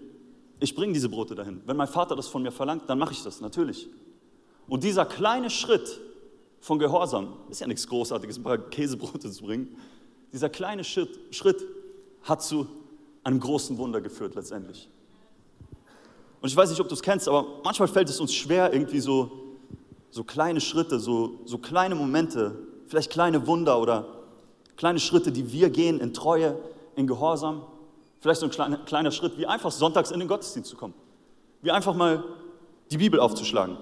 ich 0.61 0.74
bringe 0.74 0.94
diese 0.94 1.11
Brote 1.11 1.35
dahin. 1.35 1.61
Wenn 1.66 1.76
mein 1.76 1.88
Vater 1.88 2.16
das 2.16 2.26
von 2.26 2.42
mir 2.42 2.52
verlangt, 2.52 2.88
dann 2.88 2.98
mache 2.98 3.12
ich 3.12 3.22
das, 3.22 3.42
natürlich. 3.42 3.90
Und 4.66 4.83
dieser 4.83 5.05
kleine 5.05 5.50
Schritt 5.50 6.00
von 6.61 6.79
Gehorsam, 6.79 7.35
ist 7.50 7.61
ja 7.61 7.66
nichts 7.66 7.87
Großartiges, 7.87 8.38
ein 8.38 8.42
paar 8.42 8.57
Käsebrote 8.57 9.31
zu 9.31 9.44
bringen, 9.44 9.76
dieser 10.32 10.48
kleine 10.48 10.84
Schritt, 10.84 11.18
Schritt 11.30 11.62
hat 12.22 12.42
zu 12.42 12.66
einem 13.24 13.40
großen 13.40 13.78
Wunder 13.78 14.00
geführt 14.00 14.34
letztendlich. 14.34 14.88
Und 16.40 16.48
ich 16.48 16.56
weiß 16.56 16.70
nicht, 16.70 16.80
ob 16.80 16.88
du 16.88 16.94
es 16.94 17.02
kennst, 17.02 17.28
aber 17.28 17.46
manchmal 17.64 17.88
fällt 17.88 18.08
es 18.08 18.20
uns 18.20 18.34
schwer, 18.34 18.72
irgendwie 18.72 19.00
so, 19.00 19.30
so 20.10 20.22
kleine 20.22 20.60
Schritte, 20.60 21.00
so, 21.00 21.40
so 21.44 21.58
kleine 21.58 21.94
Momente, 21.94 22.56
vielleicht 22.86 23.10
kleine 23.10 23.46
Wunder 23.46 23.80
oder 23.80 24.06
kleine 24.76 25.00
Schritte, 25.00 25.32
die 25.32 25.52
wir 25.52 25.70
gehen 25.70 25.98
in 25.98 26.14
Treue, 26.14 26.56
in 26.94 27.06
Gehorsam. 27.06 27.62
Vielleicht 28.20 28.40
so 28.40 28.46
ein 28.46 28.52
kleiner, 28.52 28.78
kleiner 28.78 29.10
Schritt, 29.10 29.38
wie 29.38 29.46
einfach 29.46 29.70
sonntags 29.70 30.10
in 30.10 30.20
den 30.20 30.28
Gottesdienst 30.28 30.70
zu 30.70 30.76
kommen. 30.76 30.94
Wie 31.62 31.70
einfach 31.70 31.94
mal 31.94 32.22
die 32.90 32.98
Bibel 32.98 33.18
aufzuschlagen. 33.20 33.76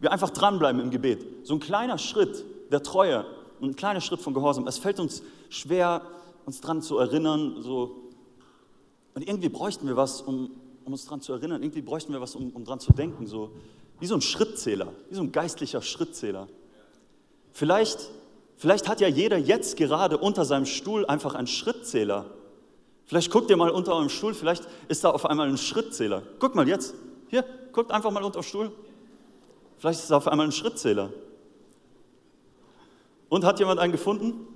Wie 0.00 0.08
einfach 0.08 0.30
dranbleiben 0.30 0.80
im 0.80 0.90
Gebet. 0.90 1.46
So 1.46 1.54
ein 1.54 1.60
kleiner 1.60 1.98
Schritt 1.98 2.44
der 2.70 2.82
Treue 2.82 3.24
ein 3.60 3.76
kleiner 3.76 4.00
Schritt 4.00 4.20
von 4.20 4.34
Gehorsam. 4.34 4.66
Es 4.66 4.78
fällt 4.78 5.00
uns 5.00 5.22
schwer, 5.48 6.02
uns 6.46 6.60
dran 6.60 6.82
zu 6.82 6.98
erinnern. 6.98 7.56
So. 7.60 7.96
Und 9.14 9.26
irgendwie 9.26 9.48
bräuchten 9.48 9.86
wir 9.86 9.96
was, 9.96 10.20
um, 10.20 10.50
um 10.84 10.92
uns 10.92 11.06
dran 11.06 11.20
zu 11.20 11.32
erinnern. 11.32 11.62
Irgendwie 11.62 11.82
bräuchten 11.82 12.12
wir 12.12 12.20
was, 12.20 12.34
um, 12.34 12.50
um 12.50 12.64
dran 12.64 12.80
zu 12.80 12.92
denken. 12.92 13.26
So. 13.26 13.50
Wie 14.00 14.06
so 14.06 14.14
ein 14.14 14.20
Schrittzähler, 14.20 14.92
wie 15.08 15.14
so 15.14 15.22
ein 15.22 15.32
geistlicher 15.32 15.82
Schrittzähler. 15.82 16.48
Vielleicht, 17.52 18.10
vielleicht 18.56 18.88
hat 18.88 19.00
ja 19.00 19.08
jeder 19.08 19.36
jetzt 19.36 19.76
gerade 19.76 20.18
unter 20.18 20.44
seinem 20.44 20.66
Stuhl 20.66 21.04
einfach 21.06 21.34
einen 21.34 21.48
Schrittzähler. 21.48 22.26
Vielleicht 23.06 23.30
guckt 23.30 23.50
ihr 23.50 23.56
mal 23.56 23.70
unter 23.70 23.94
eurem 23.94 24.10
Stuhl, 24.10 24.34
vielleicht 24.34 24.68
ist 24.88 25.02
da 25.02 25.10
auf 25.10 25.24
einmal 25.24 25.48
ein 25.48 25.56
Schrittzähler. 25.56 26.22
Guckt 26.38 26.54
mal 26.54 26.68
jetzt, 26.68 26.94
hier, 27.28 27.42
guckt 27.72 27.90
einfach 27.90 28.10
mal 28.10 28.22
unter 28.22 28.40
den 28.40 28.44
Stuhl. 28.44 28.70
Vielleicht 29.78 30.00
ist 30.00 30.10
da 30.10 30.18
auf 30.18 30.28
einmal 30.28 30.46
ein 30.46 30.52
Schrittzähler. 30.52 31.10
Und 33.28 33.44
hat 33.44 33.58
jemand 33.58 33.80
einen 33.80 33.92
gefunden? 33.92 34.46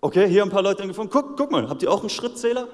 Okay, 0.00 0.28
hier 0.28 0.42
ein 0.42 0.50
paar 0.50 0.62
Leute 0.62 0.86
gefunden. 0.86 1.12
Guck, 1.12 1.36
guck 1.36 1.50
mal, 1.50 1.68
habt 1.68 1.82
ihr 1.82 1.92
auch 1.92 2.00
einen 2.00 2.10
Schrittzähler? 2.10 2.66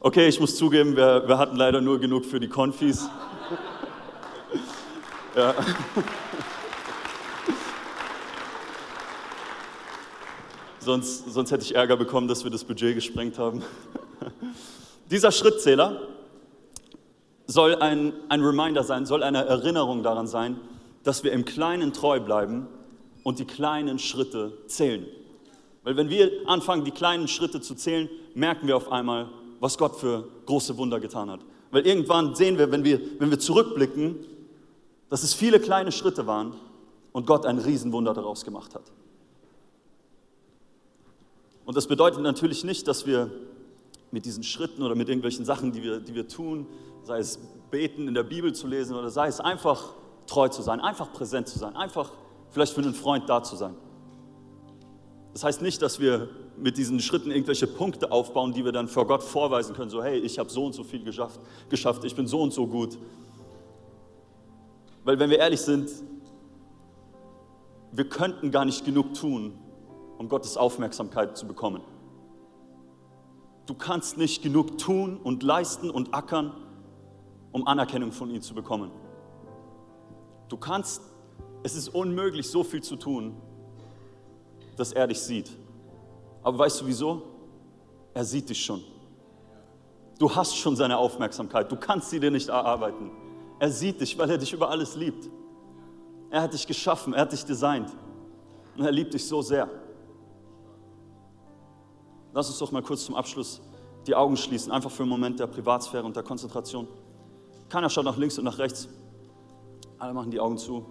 Okay, 0.00 0.28
ich 0.28 0.40
muss 0.40 0.56
zugeben, 0.56 0.96
wir, 0.96 1.28
wir 1.28 1.38
hatten 1.38 1.56
leider 1.56 1.80
nur 1.80 1.98
genug 1.98 2.24
für 2.24 2.40
die 2.40 2.48
Konfis. 2.48 3.08
Ja. 5.34 5.54
sonst, 10.78 11.32
sonst 11.32 11.50
hätte 11.52 11.64
ich 11.64 11.74
Ärger 11.74 11.96
bekommen, 11.96 12.28
dass 12.28 12.44
wir 12.44 12.50
das 12.50 12.64
Budget 12.64 12.94
gesprengt 12.94 13.38
haben. 13.38 13.62
Dieser 15.10 15.32
Schrittzähler 15.32 16.02
soll 17.46 17.76
ein, 17.76 18.12
ein 18.28 18.42
Reminder 18.42 18.84
sein, 18.84 19.06
soll 19.06 19.22
eine 19.22 19.46
Erinnerung 19.46 20.02
daran 20.02 20.26
sein, 20.26 20.60
dass 21.04 21.24
wir 21.24 21.32
im 21.32 21.44
Kleinen 21.44 21.92
treu 21.92 22.20
bleiben 22.20 22.66
und 23.22 23.38
die 23.38 23.44
kleinen 23.44 23.98
Schritte 23.98 24.52
zählen. 24.66 25.06
Weil 25.84 25.96
wenn 25.96 26.10
wir 26.10 26.30
anfangen, 26.46 26.84
die 26.84 26.90
kleinen 26.90 27.28
Schritte 27.28 27.60
zu 27.60 27.74
zählen, 27.74 28.08
merken 28.34 28.66
wir 28.68 28.76
auf 28.76 28.90
einmal, 28.90 29.28
was 29.60 29.78
Gott 29.78 29.96
für 29.96 30.28
große 30.46 30.76
Wunder 30.76 31.00
getan 31.00 31.30
hat. 31.30 31.40
Weil 31.70 31.86
irgendwann 31.86 32.34
sehen 32.34 32.58
wir, 32.58 32.70
wenn 32.70 32.84
wir, 32.84 33.00
wenn 33.18 33.30
wir 33.30 33.38
zurückblicken, 33.38 34.16
dass 35.08 35.22
es 35.22 35.34
viele 35.34 35.60
kleine 35.60 35.92
Schritte 35.92 36.26
waren 36.26 36.54
und 37.12 37.26
Gott 37.26 37.46
ein 37.46 37.58
Riesenwunder 37.58 38.14
daraus 38.14 38.44
gemacht 38.44 38.74
hat. 38.74 38.92
Und 41.64 41.76
das 41.76 41.86
bedeutet 41.86 42.20
natürlich 42.20 42.64
nicht, 42.64 42.88
dass 42.88 43.06
wir 43.06 43.30
mit 44.10 44.24
diesen 44.24 44.42
Schritten 44.42 44.82
oder 44.82 44.94
mit 44.94 45.08
irgendwelchen 45.08 45.44
Sachen, 45.44 45.72
die 45.72 45.82
wir, 45.82 46.00
die 46.00 46.14
wir 46.14 46.28
tun, 46.28 46.66
sei 47.02 47.18
es 47.18 47.38
beten, 47.70 48.08
in 48.08 48.14
der 48.14 48.24
Bibel 48.24 48.52
zu 48.52 48.66
lesen 48.66 48.94
oder 48.94 49.10
sei 49.10 49.28
es 49.28 49.40
einfach 49.40 49.94
treu 50.26 50.48
zu 50.48 50.62
sein, 50.62 50.80
einfach 50.80 51.12
präsent 51.12 51.48
zu 51.48 51.58
sein, 51.58 51.76
einfach 51.76 52.10
vielleicht 52.50 52.72
für 52.72 52.82
einen 52.82 52.94
Freund 52.94 53.28
da 53.28 53.42
zu 53.42 53.56
sein. 53.56 53.74
Das 55.32 55.44
heißt 55.44 55.62
nicht, 55.62 55.80
dass 55.80 55.98
wir 55.98 56.28
mit 56.56 56.76
diesen 56.76 57.00
Schritten 57.00 57.30
irgendwelche 57.30 57.66
Punkte 57.66 58.12
aufbauen, 58.12 58.52
die 58.52 58.64
wir 58.64 58.72
dann 58.72 58.88
vor 58.88 59.06
Gott 59.06 59.22
vorweisen 59.22 59.74
können, 59.74 59.90
so 59.90 60.02
hey, 60.02 60.18
ich 60.18 60.38
habe 60.38 60.50
so 60.50 60.66
und 60.66 60.74
so 60.74 60.84
viel 60.84 61.02
geschafft, 61.02 61.40
geschafft, 61.70 62.04
ich 62.04 62.14
bin 62.14 62.26
so 62.26 62.42
und 62.42 62.52
so 62.52 62.66
gut. 62.66 62.98
Weil 65.04 65.18
wenn 65.18 65.30
wir 65.30 65.38
ehrlich 65.38 65.60
sind, 65.60 65.90
wir 67.92 68.08
könnten 68.08 68.50
gar 68.50 68.64
nicht 68.64 68.84
genug 68.84 69.14
tun, 69.14 69.58
um 70.18 70.28
Gottes 70.28 70.56
Aufmerksamkeit 70.56 71.36
zu 71.36 71.46
bekommen. 71.46 71.82
Du 73.66 73.74
kannst 73.74 74.18
nicht 74.18 74.42
genug 74.42 74.78
tun 74.78 75.18
und 75.22 75.42
leisten 75.42 75.90
und 75.90 76.14
ackern, 76.14 76.52
um 77.52 77.66
Anerkennung 77.66 78.12
von 78.12 78.30
ihm 78.30 78.42
zu 78.42 78.54
bekommen. 78.54 78.90
Du 80.52 80.58
kannst, 80.58 81.00
es 81.62 81.74
ist 81.74 81.88
unmöglich, 81.88 82.46
so 82.46 82.62
viel 82.62 82.82
zu 82.82 82.96
tun, 82.96 83.34
dass 84.76 84.92
er 84.92 85.06
dich 85.06 85.18
sieht. 85.18 85.50
Aber 86.42 86.58
weißt 86.58 86.82
du 86.82 86.86
wieso? 86.86 87.22
Er 88.12 88.22
sieht 88.22 88.50
dich 88.50 88.62
schon. 88.62 88.84
Du 90.18 90.30
hast 90.30 90.54
schon 90.54 90.76
seine 90.76 90.98
Aufmerksamkeit. 90.98 91.72
Du 91.72 91.76
kannst 91.76 92.10
sie 92.10 92.20
dir 92.20 92.30
nicht 92.30 92.50
erarbeiten. 92.50 93.10
Er 93.58 93.70
sieht 93.70 94.02
dich, 94.02 94.18
weil 94.18 94.28
er 94.28 94.36
dich 94.36 94.52
über 94.52 94.68
alles 94.68 94.94
liebt. 94.94 95.26
Er 96.28 96.42
hat 96.42 96.52
dich 96.52 96.66
geschaffen, 96.66 97.14
er 97.14 97.22
hat 97.22 97.32
dich 97.32 97.46
designt. 97.46 97.88
Und 98.76 98.84
er 98.84 98.92
liebt 98.92 99.14
dich 99.14 99.26
so 99.26 99.40
sehr. 99.40 99.70
Lass 102.34 102.50
uns 102.50 102.58
doch 102.58 102.70
mal 102.72 102.82
kurz 102.82 103.06
zum 103.06 103.14
Abschluss 103.14 103.62
die 104.06 104.14
Augen 104.14 104.36
schließen, 104.36 104.70
einfach 104.70 104.90
für 104.90 105.04
einen 105.04 105.10
Moment 105.10 105.40
der 105.40 105.46
Privatsphäre 105.46 106.04
und 106.04 106.14
der 106.14 106.24
Konzentration. 106.24 106.86
Keiner 107.70 107.88
schaut 107.88 108.04
nach 108.04 108.18
links 108.18 108.36
und 108.36 108.44
nach 108.44 108.58
rechts. 108.58 108.86
Alle 110.02 110.14
machen 110.14 110.32
die 110.32 110.40
Augen 110.40 110.58
zu. 110.58 110.84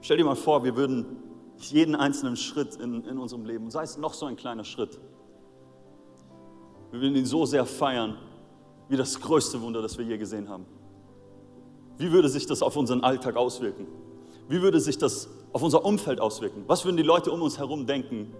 Stell 0.00 0.16
dir 0.16 0.24
mal 0.24 0.34
vor, 0.34 0.64
wir 0.64 0.74
würden 0.74 1.06
jeden 1.58 1.94
einzelnen 1.94 2.34
Schritt 2.34 2.74
in, 2.74 3.04
in 3.04 3.18
unserem 3.18 3.44
Leben, 3.44 3.70
sei 3.70 3.84
es 3.84 3.96
noch 3.96 4.14
so 4.14 4.26
ein 4.26 4.34
kleiner 4.34 4.64
Schritt, 4.64 4.98
wir 6.90 7.00
würden 7.00 7.14
ihn 7.14 7.24
so 7.24 7.46
sehr 7.46 7.64
feiern, 7.66 8.18
wie 8.88 8.96
das 8.96 9.20
größte 9.20 9.62
Wunder, 9.62 9.80
das 9.80 9.96
wir 9.96 10.04
je 10.04 10.18
gesehen 10.18 10.48
haben. 10.48 10.66
Wie 11.98 12.10
würde 12.10 12.28
sich 12.28 12.46
das 12.46 12.62
auf 12.62 12.76
unseren 12.76 13.04
Alltag 13.04 13.36
auswirken? 13.36 13.86
Wie 14.48 14.60
würde 14.60 14.80
sich 14.80 14.98
das 14.98 15.28
auf 15.52 15.62
unser 15.62 15.84
Umfeld 15.84 16.20
auswirken? 16.20 16.64
Was 16.66 16.84
würden 16.84 16.96
die 16.96 17.04
Leute 17.04 17.30
um 17.30 17.42
uns 17.42 17.58
herum 17.58 17.86
denken, 17.86 18.34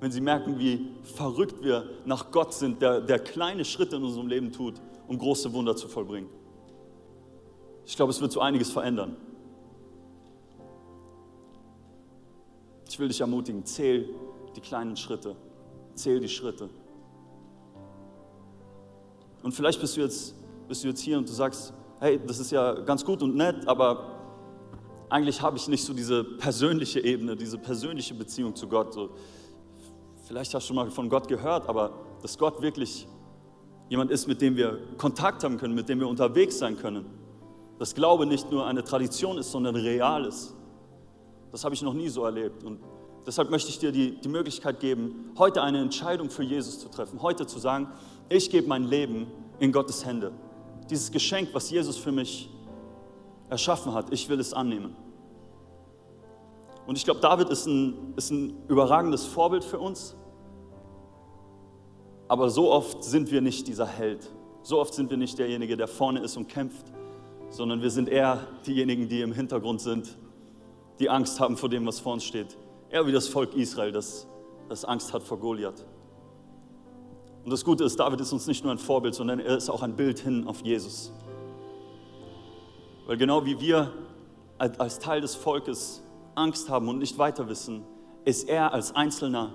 wenn 0.00 0.12
sie 0.12 0.20
merken, 0.20 0.58
wie 0.58 0.88
verrückt 1.02 1.62
wir 1.62 1.88
nach 2.04 2.30
Gott 2.30 2.54
sind, 2.54 2.80
der, 2.80 3.00
der 3.00 3.18
kleine 3.18 3.64
Schritte 3.64 3.96
in 3.96 4.04
unserem 4.04 4.28
Leben 4.28 4.52
tut, 4.52 4.74
um 5.08 5.18
große 5.18 5.52
Wunder 5.52 5.74
zu 5.74 5.88
vollbringen? 5.88 6.28
Ich 7.84 7.96
glaube, 7.96 8.10
es 8.10 8.20
wird 8.20 8.32
so 8.32 8.40
einiges 8.40 8.70
verändern. 8.70 9.16
Ich 12.88 12.98
will 12.98 13.08
dich 13.08 13.20
ermutigen, 13.20 13.64
zähl 13.64 14.08
die 14.54 14.60
kleinen 14.60 14.96
Schritte, 14.96 15.34
zähl 15.94 16.20
die 16.20 16.28
Schritte. 16.28 16.68
Und 19.42 19.52
vielleicht 19.52 19.80
bist 19.80 19.96
du 19.96 20.00
jetzt, 20.00 20.34
bist 20.68 20.84
du 20.84 20.88
jetzt 20.88 21.00
hier 21.00 21.18
und 21.18 21.28
du 21.28 21.32
sagst, 21.32 21.72
hey, 22.00 22.20
das 22.26 22.38
ist 22.38 22.50
ja 22.50 22.74
ganz 22.74 23.04
gut 23.04 23.22
und 23.22 23.36
nett, 23.36 23.66
aber 23.66 24.18
eigentlich 25.10 25.40
habe 25.40 25.56
ich 25.56 25.68
nicht 25.68 25.84
so 25.84 25.92
diese 25.92 26.24
persönliche 26.24 27.00
Ebene, 27.00 27.36
diese 27.36 27.58
persönliche 27.58 28.14
Beziehung 28.14 28.54
zu 28.54 28.68
Gott. 28.68 28.92
So, 28.92 29.10
vielleicht 30.28 30.52
hast 30.54 30.64
du 30.64 30.66
schon 30.68 30.76
mal 30.76 30.90
von 30.90 31.08
Gott 31.08 31.26
gehört, 31.26 31.68
aber 31.68 31.90
dass 32.20 32.36
Gott 32.36 32.60
wirklich 32.60 33.08
jemand 33.88 34.10
ist, 34.10 34.28
mit 34.28 34.42
dem 34.42 34.56
wir 34.56 34.78
Kontakt 34.98 35.42
haben 35.42 35.56
können, 35.56 35.74
mit 35.74 35.88
dem 35.88 35.98
wir 35.98 36.06
unterwegs 36.06 36.58
sein 36.58 36.76
können. 36.76 37.06
Dass 37.78 37.94
Glaube 37.94 38.26
nicht 38.26 38.50
nur 38.50 38.66
eine 38.66 38.84
Tradition 38.84 39.38
ist, 39.38 39.50
sondern 39.50 39.74
real 39.74 40.26
ist. 40.26 40.54
Das 41.50 41.64
habe 41.64 41.74
ich 41.74 41.80
noch 41.80 41.94
nie 41.94 42.10
so 42.10 42.24
erlebt. 42.24 42.62
Und 42.62 42.78
deshalb 43.26 43.50
möchte 43.50 43.70
ich 43.70 43.78
dir 43.78 43.90
die, 43.90 44.20
die 44.20 44.28
Möglichkeit 44.28 44.80
geben, 44.80 45.32
heute 45.38 45.62
eine 45.62 45.80
Entscheidung 45.80 46.28
für 46.28 46.42
Jesus 46.42 46.78
zu 46.78 46.90
treffen. 46.90 47.22
Heute 47.22 47.46
zu 47.46 47.58
sagen, 47.58 47.88
ich 48.28 48.50
gebe 48.50 48.68
mein 48.68 48.84
Leben 48.84 49.28
in 49.58 49.72
Gottes 49.72 50.04
Hände. 50.04 50.32
Dieses 50.90 51.10
Geschenk, 51.10 51.48
was 51.54 51.70
Jesus 51.70 51.96
für 51.96 52.12
mich 52.12 52.50
erschaffen 53.48 53.94
hat, 53.94 54.12
ich 54.12 54.28
will 54.28 54.40
es 54.40 54.52
annehmen. 54.52 54.94
Und 56.86 56.98
ich 56.98 57.04
glaube, 57.04 57.20
David 57.20 57.48
ist 57.48 57.66
ein, 57.66 58.12
ist 58.16 58.30
ein 58.30 58.54
überragendes 58.68 59.24
Vorbild 59.24 59.64
für 59.64 59.78
uns. 59.78 60.17
Aber 62.28 62.50
so 62.50 62.70
oft 62.70 63.02
sind 63.02 63.30
wir 63.30 63.40
nicht 63.40 63.66
dieser 63.66 63.86
Held. 63.86 64.30
So 64.62 64.78
oft 64.78 64.92
sind 64.92 65.08
wir 65.10 65.16
nicht 65.16 65.38
derjenige, 65.38 65.76
der 65.76 65.88
vorne 65.88 66.20
ist 66.20 66.36
und 66.36 66.48
kämpft, 66.48 66.84
sondern 67.48 67.80
wir 67.80 67.90
sind 67.90 68.08
eher 68.08 68.46
diejenigen, 68.66 69.08
die 69.08 69.22
im 69.22 69.32
Hintergrund 69.32 69.80
sind, 69.80 70.18
die 70.98 71.08
Angst 71.08 71.40
haben 71.40 71.56
vor 71.56 71.70
dem, 71.70 71.86
was 71.86 72.00
vor 72.00 72.12
uns 72.12 72.24
steht. 72.24 72.58
Eher 72.90 73.06
wie 73.06 73.12
das 73.12 73.28
Volk 73.28 73.54
Israel, 73.54 73.92
das, 73.92 74.26
das 74.68 74.84
Angst 74.84 75.12
hat 75.12 75.22
vor 75.22 75.38
Goliath. 75.38 75.86
Und 77.44 77.50
das 77.50 77.64
Gute 77.64 77.84
ist, 77.84 77.98
David 77.98 78.20
ist 78.20 78.32
uns 78.32 78.46
nicht 78.46 78.62
nur 78.62 78.72
ein 78.72 78.78
Vorbild, 78.78 79.14
sondern 79.14 79.40
er 79.40 79.56
ist 79.56 79.70
auch 79.70 79.82
ein 79.82 79.96
Bild 79.96 80.18
hin 80.18 80.46
auf 80.46 80.60
Jesus. 80.62 81.12
Weil 83.06 83.16
genau 83.16 83.46
wie 83.46 83.58
wir 83.58 83.90
als 84.58 84.98
Teil 84.98 85.22
des 85.22 85.34
Volkes 85.34 86.02
Angst 86.34 86.68
haben 86.68 86.88
und 86.88 86.98
nicht 86.98 87.16
weiter 87.16 87.48
wissen, 87.48 87.84
ist 88.26 88.48
er 88.48 88.74
als 88.74 88.94
Einzelner 88.94 89.50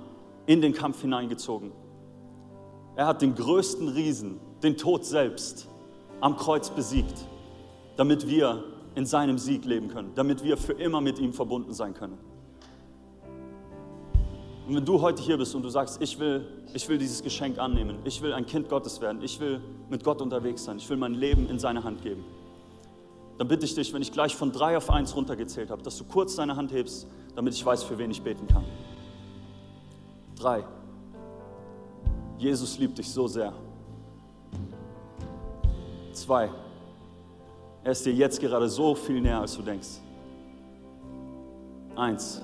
in 0.48 0.62
den 0.62 0.74
Kampf 0.74 1.02
hineingezogen. 1.02 1.72
Er 2.96 3.08
hat 3.08 3.22
den 3.22 3.34
größten 3.36 3.90
Riesen, 3.90 4.40
den 4.62 4.78
Tod 4.78 5.06
selbst, 5.06 5.68
am 6.22 6.38
Kreuz 6.38 6.70
besiegt, 6.70 7.26
damit 7.98 8.28
wir 8.28 8.64
in 8.96 9.06
seinem 9.06 9.38
Sieg 9.38 9.66
leben 9.66 9.88
können, 9.88 10.12
damit 10.16 10.44
wir 10.44 10.58
für 10.58 10.74
immer 10.74 11.02
mit 11.02 11.20
ihm 11.20 11.34
verbunden 11.34 11.74
sein 11.74 11.94
können. 11.94 12.18
Und 14.68 14.76
wenn 14.76 14.86
du 14.86 15.02
heute 15.02 15.22
hier 15.22 15.38
bist 15.38 15.56
und 15.56 15.64
du 15.64 15.70
sagst, 15.70 16.02
ich 16.02 16.20
will, 16.20 16.48
ich 16.74 16.88
will 16.88 16.98
dieses 16.98 17.22
Geschenk 17.22 17.60
annehmen, 17.60 17.98
ich 18.06 18.22
will 18.22 18.32
ein 18.32 18.46
Kind 18.46 18.70
Gottes 18.70 19.02
werden, 19.02 19.22
ich 19.22 19.40
will 19.40 19.60
mit 19.90 20.04
Gott 20.04 20.22
unterwegs 20.22 20.64
sein, 20.64 20.78
ich 20.78 20.90
will 20.90 20.96
mein 20.96 21.16
Leben 21.16 21.50
in 21.50 21.60
seine 21.60 21.84
Hand 21.84 22.02
geben, 22.02 22.24
dann 23.38 23.48
bitte 23.48 23.66
ich 23.66 23.76
dich, 23.76 23.94
wenn 23.94 24.02
ich 24.02 24.12
gleich 24.12 24.36
von 24.36 24.52
drei 24.52 24.78
auf 24.78 24.90
eins 24.90 25.16
runtergezählt 25.16 25.70
habe, 25.70 25.82
dass 25.82 25.98
du 25.98 26.06
kurz 26.06 26.36
deine 26.36 26.56
Hand 26.56 26.72
hebst, 26.72 27.08
damit 27.36 27.54
ich 27.54 27.66
weiß, 27.66 27.84
für 27.84 27.98
wen 27.98 28.12
ich 28.12 28.22
beten 28.22 28.48
kann. 28.48 28.64
Drei. 30.38 30.64
Jesus 32.38 32.78
liebt 32.78 32.98
dich 32.98 33.10
so 33.10 33.28
sehr. 33.28 33.54
Zwei. 36.14 36.50
Er 37.84 37.92
ist 37.92 38.06
dir 38.06 38.14
jetzt 38.14 38.40
gerade 38.40 38.70
so 38.70 38.96
viel 38.96 39.20
näher, 39.22 39.40
als 39.40 39.56
du 39.56 39.62
denkst. 39.62 40.00
Eins. 41.96 42.42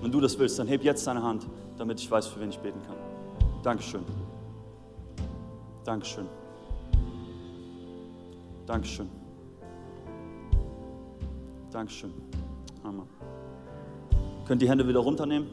Wenn 0.00 0.10
du 0.10 0.20
das 0.20 0.38
willst, 0.38 0.58
dann 0.58 0.66
heb 0.66 0.82
jetzt 0.82 1.06
deine 1.06 1.22
Hand, 1.22 1.46
damit 1.76 2.00
ich 2.00 2.10
weiß, 2.10 2.26
für 2.28 2.40
wen 2.40 2.50
ich 2.50 2.58
beten 2.58 2.80
kann. 2.86 2.96
Dankeschön. 3.62 4.02
Dankeschön. 5.84 6.26
Dankeschön. 8.66 9.08
Dankeschön. 11.70 12.12
Amen. 12.82 13.06
Könnt 14.46 14.62
die 14.62 14.68
Hände 14.68 14.86
wieder 14.88 15.00
runternehmen? 15.00 15.48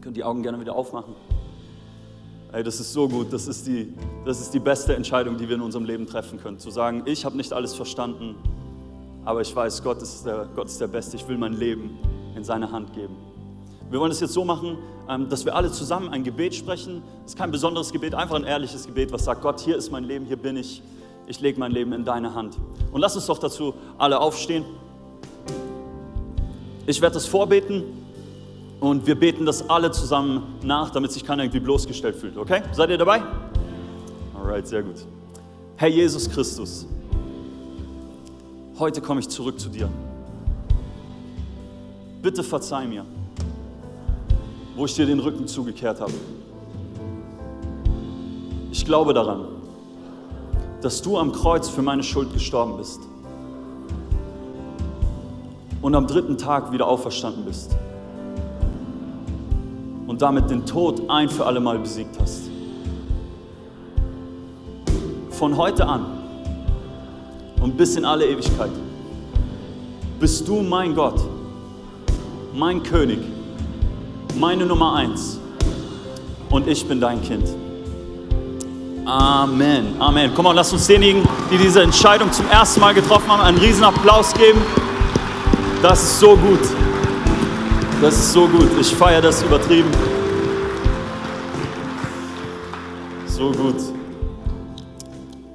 Könnt 0.00 0.16
die 0.16 0.24
Augen 0.24 0.42
gerne 0.42 0.58
wieder 0.58 0.74
aufmachen? 0.74 1.14
Ey, 2.52 2.64
das 2.64 2.80
ist 2.80 2.92
so 2.92 3.08
gut. 3.08 3.32
Das 3.32 3.46
ist, 3.46 3.66
die, 3.66 3.94
das 4.24 4.40
ist 4.40 4.52
die 4.52 4.58
beste 4.58 4.94
Entscheidung, 4.96 5.36
die 5.36 5.48
wir 5.48 5.54
in 5.54 5.62
unserem 5.62 5.84
Leben 5.84 6.06
treffen 6.06 6.40
können. 6.40 6.58
Zu 6.58 6.70
sagen, 6.70 7.02
ich 7.04 7.24
habe 7.24 7.36
nicht 7.36 7.52
alles 7.52 7.74
verstanden, 7.74 8.34
aber 9.24 9.40
ich 9.40 9.54
weiß, 9.54 9.84
Gott 9.84 10.02
ist, 10.02 10.26
der, 10.26 10.48
Gott 10.56 10.66
ist 10.66 10.80
der 10.80 10.88
Beste. 10.88 11.16
Ich 11.16 11.28
will 11.28 11.38
mein 11.38 11.52
Leben 11.52 11.98
in 12.34 12.42
seine 12.42 12.72
Hand 12.72 12.92
geben. 12.92 13.14
Wir 13.88 14.00
wollen 14.00 14.10
es 14.10 14.18
jetzt 14.18 14.32
so 14.32 14.44
machen, 14.44 14.78
ähm, 15.08 15.28
dass 15.28 15.44
wir 15.44 15.54
alle 15.54 15.70
zusammen 15.70 16.08
ein 16.08 16.24
Gebet 16.24 16.54
sprechen. 16.54 17.02
Es 17.24 17.32
ist 17.32 17.38
kein 17.38 17.52
besonderes 17.52 17.92
Gebet, 17.92 18.14
einfach 18.14 18.34
ein 18.34 18.44
ehrliches 18.44 18.86
Gebet, 18.86 19.12
was 19.12 19.24
sagt, 19.24 19.42
Gott, 19.42 19.60
hier 19.60 19.76
ist 19.76 19.92
mein 19.92 20.04
Leben, 20.04 20.26
hier 20.26 20.36
bin 20.36 20.56
ich. 20.56 20.82
Ich 21.28 21.40
lege 21.40 21.60
mein 21.60 21.70
Leben 21.70 21.92
in 21.92 22.04
deine 22.04 22.34
Hand. 22.34 22.56
Und 22.90 23.00
lass 23.00 23.14
uns 23.14 23.26
doch 23.26 23.38
dazu 23.38 23.74
alle 23.96 24.18
aufstehen. 24.18 24.64
Ich 26.86 27.00
werde 27.00 27.14
das 27.14 27.26
vorbeten 27.26 27.84
und 28.80 29.06
wir 29.06 29.14
beten 29.14 29.44
das 29.44 29.68
alle 29.68 29.90
zusammen 29.90 30.54
nach, 30.62 30.90
damit 30.90 31.12
sich 31.12 31.24
keiner 31.24 31.44
irgendwie 31.44 31.60
bloßgestellt 31.60 32.16
fühlt. 32.16 32.36
Okay? 32.38 32.62
Seid 32.72 32.90
ihr 32.90 32.98
dabei? 32.98 33.22
Alright, 34.34 34.66
sehr 34.66 34.82
gut. 34.82 35.06
Herr 35.76 35.88
Jesus 35.88 36.28
Christus, 36.28 36.86
heute 38.78 39.00
komme 39.02 39.20
ich 39.20 39.28
zurück 39.28 39.60
zu 39.60 39.68
dir. 39.68 39.88
Bitte 42.22 42.42
verzeih 42.42 42.86
mir, 42.86 43.04
wo 44.76 44.86
ich 44.86 44.94
dir 44.94 45.06
den 45.06 45.20
Rücken 45.20 45.46
zugekehrt 45.46 46.00
habe. 46.00 46.12
Ich 48.72 48.84
glaube 48.84 49.12
daran, 49.12 49.44
dass 50.80 51.02
du 51.02 51.18
am 51.18 51.32
Kreuz 51.32 51.68
für 51.68 51.82
meine 51.82 52.02
Schuld 52.02 52.32
gestorben 52.32 52.78
bist 52.78 53.00
und 55.82 55.94
am 55.94 56.06
dritten 56.06 56.38
Tag 56.38 56.72
wieder 56.72 56.86
auferstanden 56.86 57.44
bist 57.44 57.76
damit 60.20 60.50
den 60.50 60.66
Tod 60.66 61.02
ein 61.08 61.28
für 61.28 61.46
alle 61.46 61.60
Mal 61.60 61.78
besiegt 61.78 62.16
hast. 62.20 62.50
Von 65.30 65.56
heute 65.56 65.86
an 65.86 66.04
und 67.62 67.76
bis 67.76 67.96
in 67.96 68.04
alle 68.04 68.26
Ewigkeit 68.26 68.70
bist 70.18 70.46
du 70.46 70.60
mein 70.60 70.94
Gott, 70.94 71.18
mein 72.54 72.82
König, 72.82 73.20
meine 74.38 74.66
Nummer 74.66 74.94
eins 74.94 75.40
und 76.50 76.68
ich 76.68 76.86
bin 76.86 77.00
dein 77.00 77.22
Kind. 77.22 77.48
Amen. 79.06 79.96
Amen. 79.98 80.30
Komm 80.36 80.44
mal, 80.44 80.52
lass 80.52 80.72
uns 80.72 80.86
denjenigen, 80.86 81.26
die 81.50 81.56
diese 81.56 81.82
Entscheidung 81.82 82.30
zum 82.30 82.46
ersten 82.48 82.80
Mal 82.80 82.92
getroffen 82.92 83.28
haben, 83.28 83.40
einen 83.40 83.58
riesen 83.58 83.82
Applaus 83.82 84.34
geben. 84.34 84.60
Das 85.82 86.02
ist 86.02 86.20
so 86.20 86.36
gut. 86.36 86.60
Das 88.02 88.14
ist 88.14 88.32
so 88.32 88.46
gut. 88.46 88.68
Ich 88.78 88.94
feiere 88.94 89.22
das 89.22 89.42
übertrieben. 89.42 89.90
So 93.40 93.50
gut. 93.52 93.76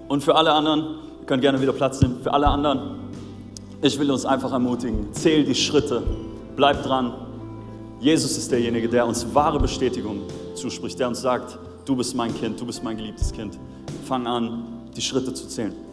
Und 0.08 0.24
für 0.24 0.34
alle 0.34 0.52
anderen, 0.52 0.96
ihr 1.20 1.26
könnt 1.28 1.44
gerne 1.44 1.62
wieder 1.62 1.72
Platz 1.72 2.02
nehmen, 2.02 2.20
für 2.24 2.34
alle 2.34 2.48
anderen, 2.48 3.12
ich 3.80 4.00
will 4.00 4.10
uns 4.10 4.26
einfach 4.26 4.52
ermutigen, 4.52 5.14
zähl 5.14 5.46
die 5.46 5.54
Schritte, 5.54 6.02
bleib 6.56 6.82
dran. 6.82 7.14
Jesus 8.00 8.40
ist 8.40 8.52
derjenige, 8.52 8.90
der 8.90 9.06
uns 9.06 9.28
wahre 9.36 9.60
Bestätigung 9.60 10.22
zuspricht, 10.56 10.98
der 11.00 11.10
uns 11.10 11.22
sagt, 11.22 11.60
du 11.86 11.96
bist 11.96 12.16
mein 12.16 12.34
Kind, 12.34 12.60
du 12.60 12.66
bist 12.66 12.84
mein 12.84 12.98
geliebtes 12.98 13.32
Kind. 13.32 13.60
Fang 14.08 14.26
an, 14.26 14.64
die 14.98 15.02
Schritte 15.04 15.32
zu 15.36 15.48
zählen. 15.48 15.85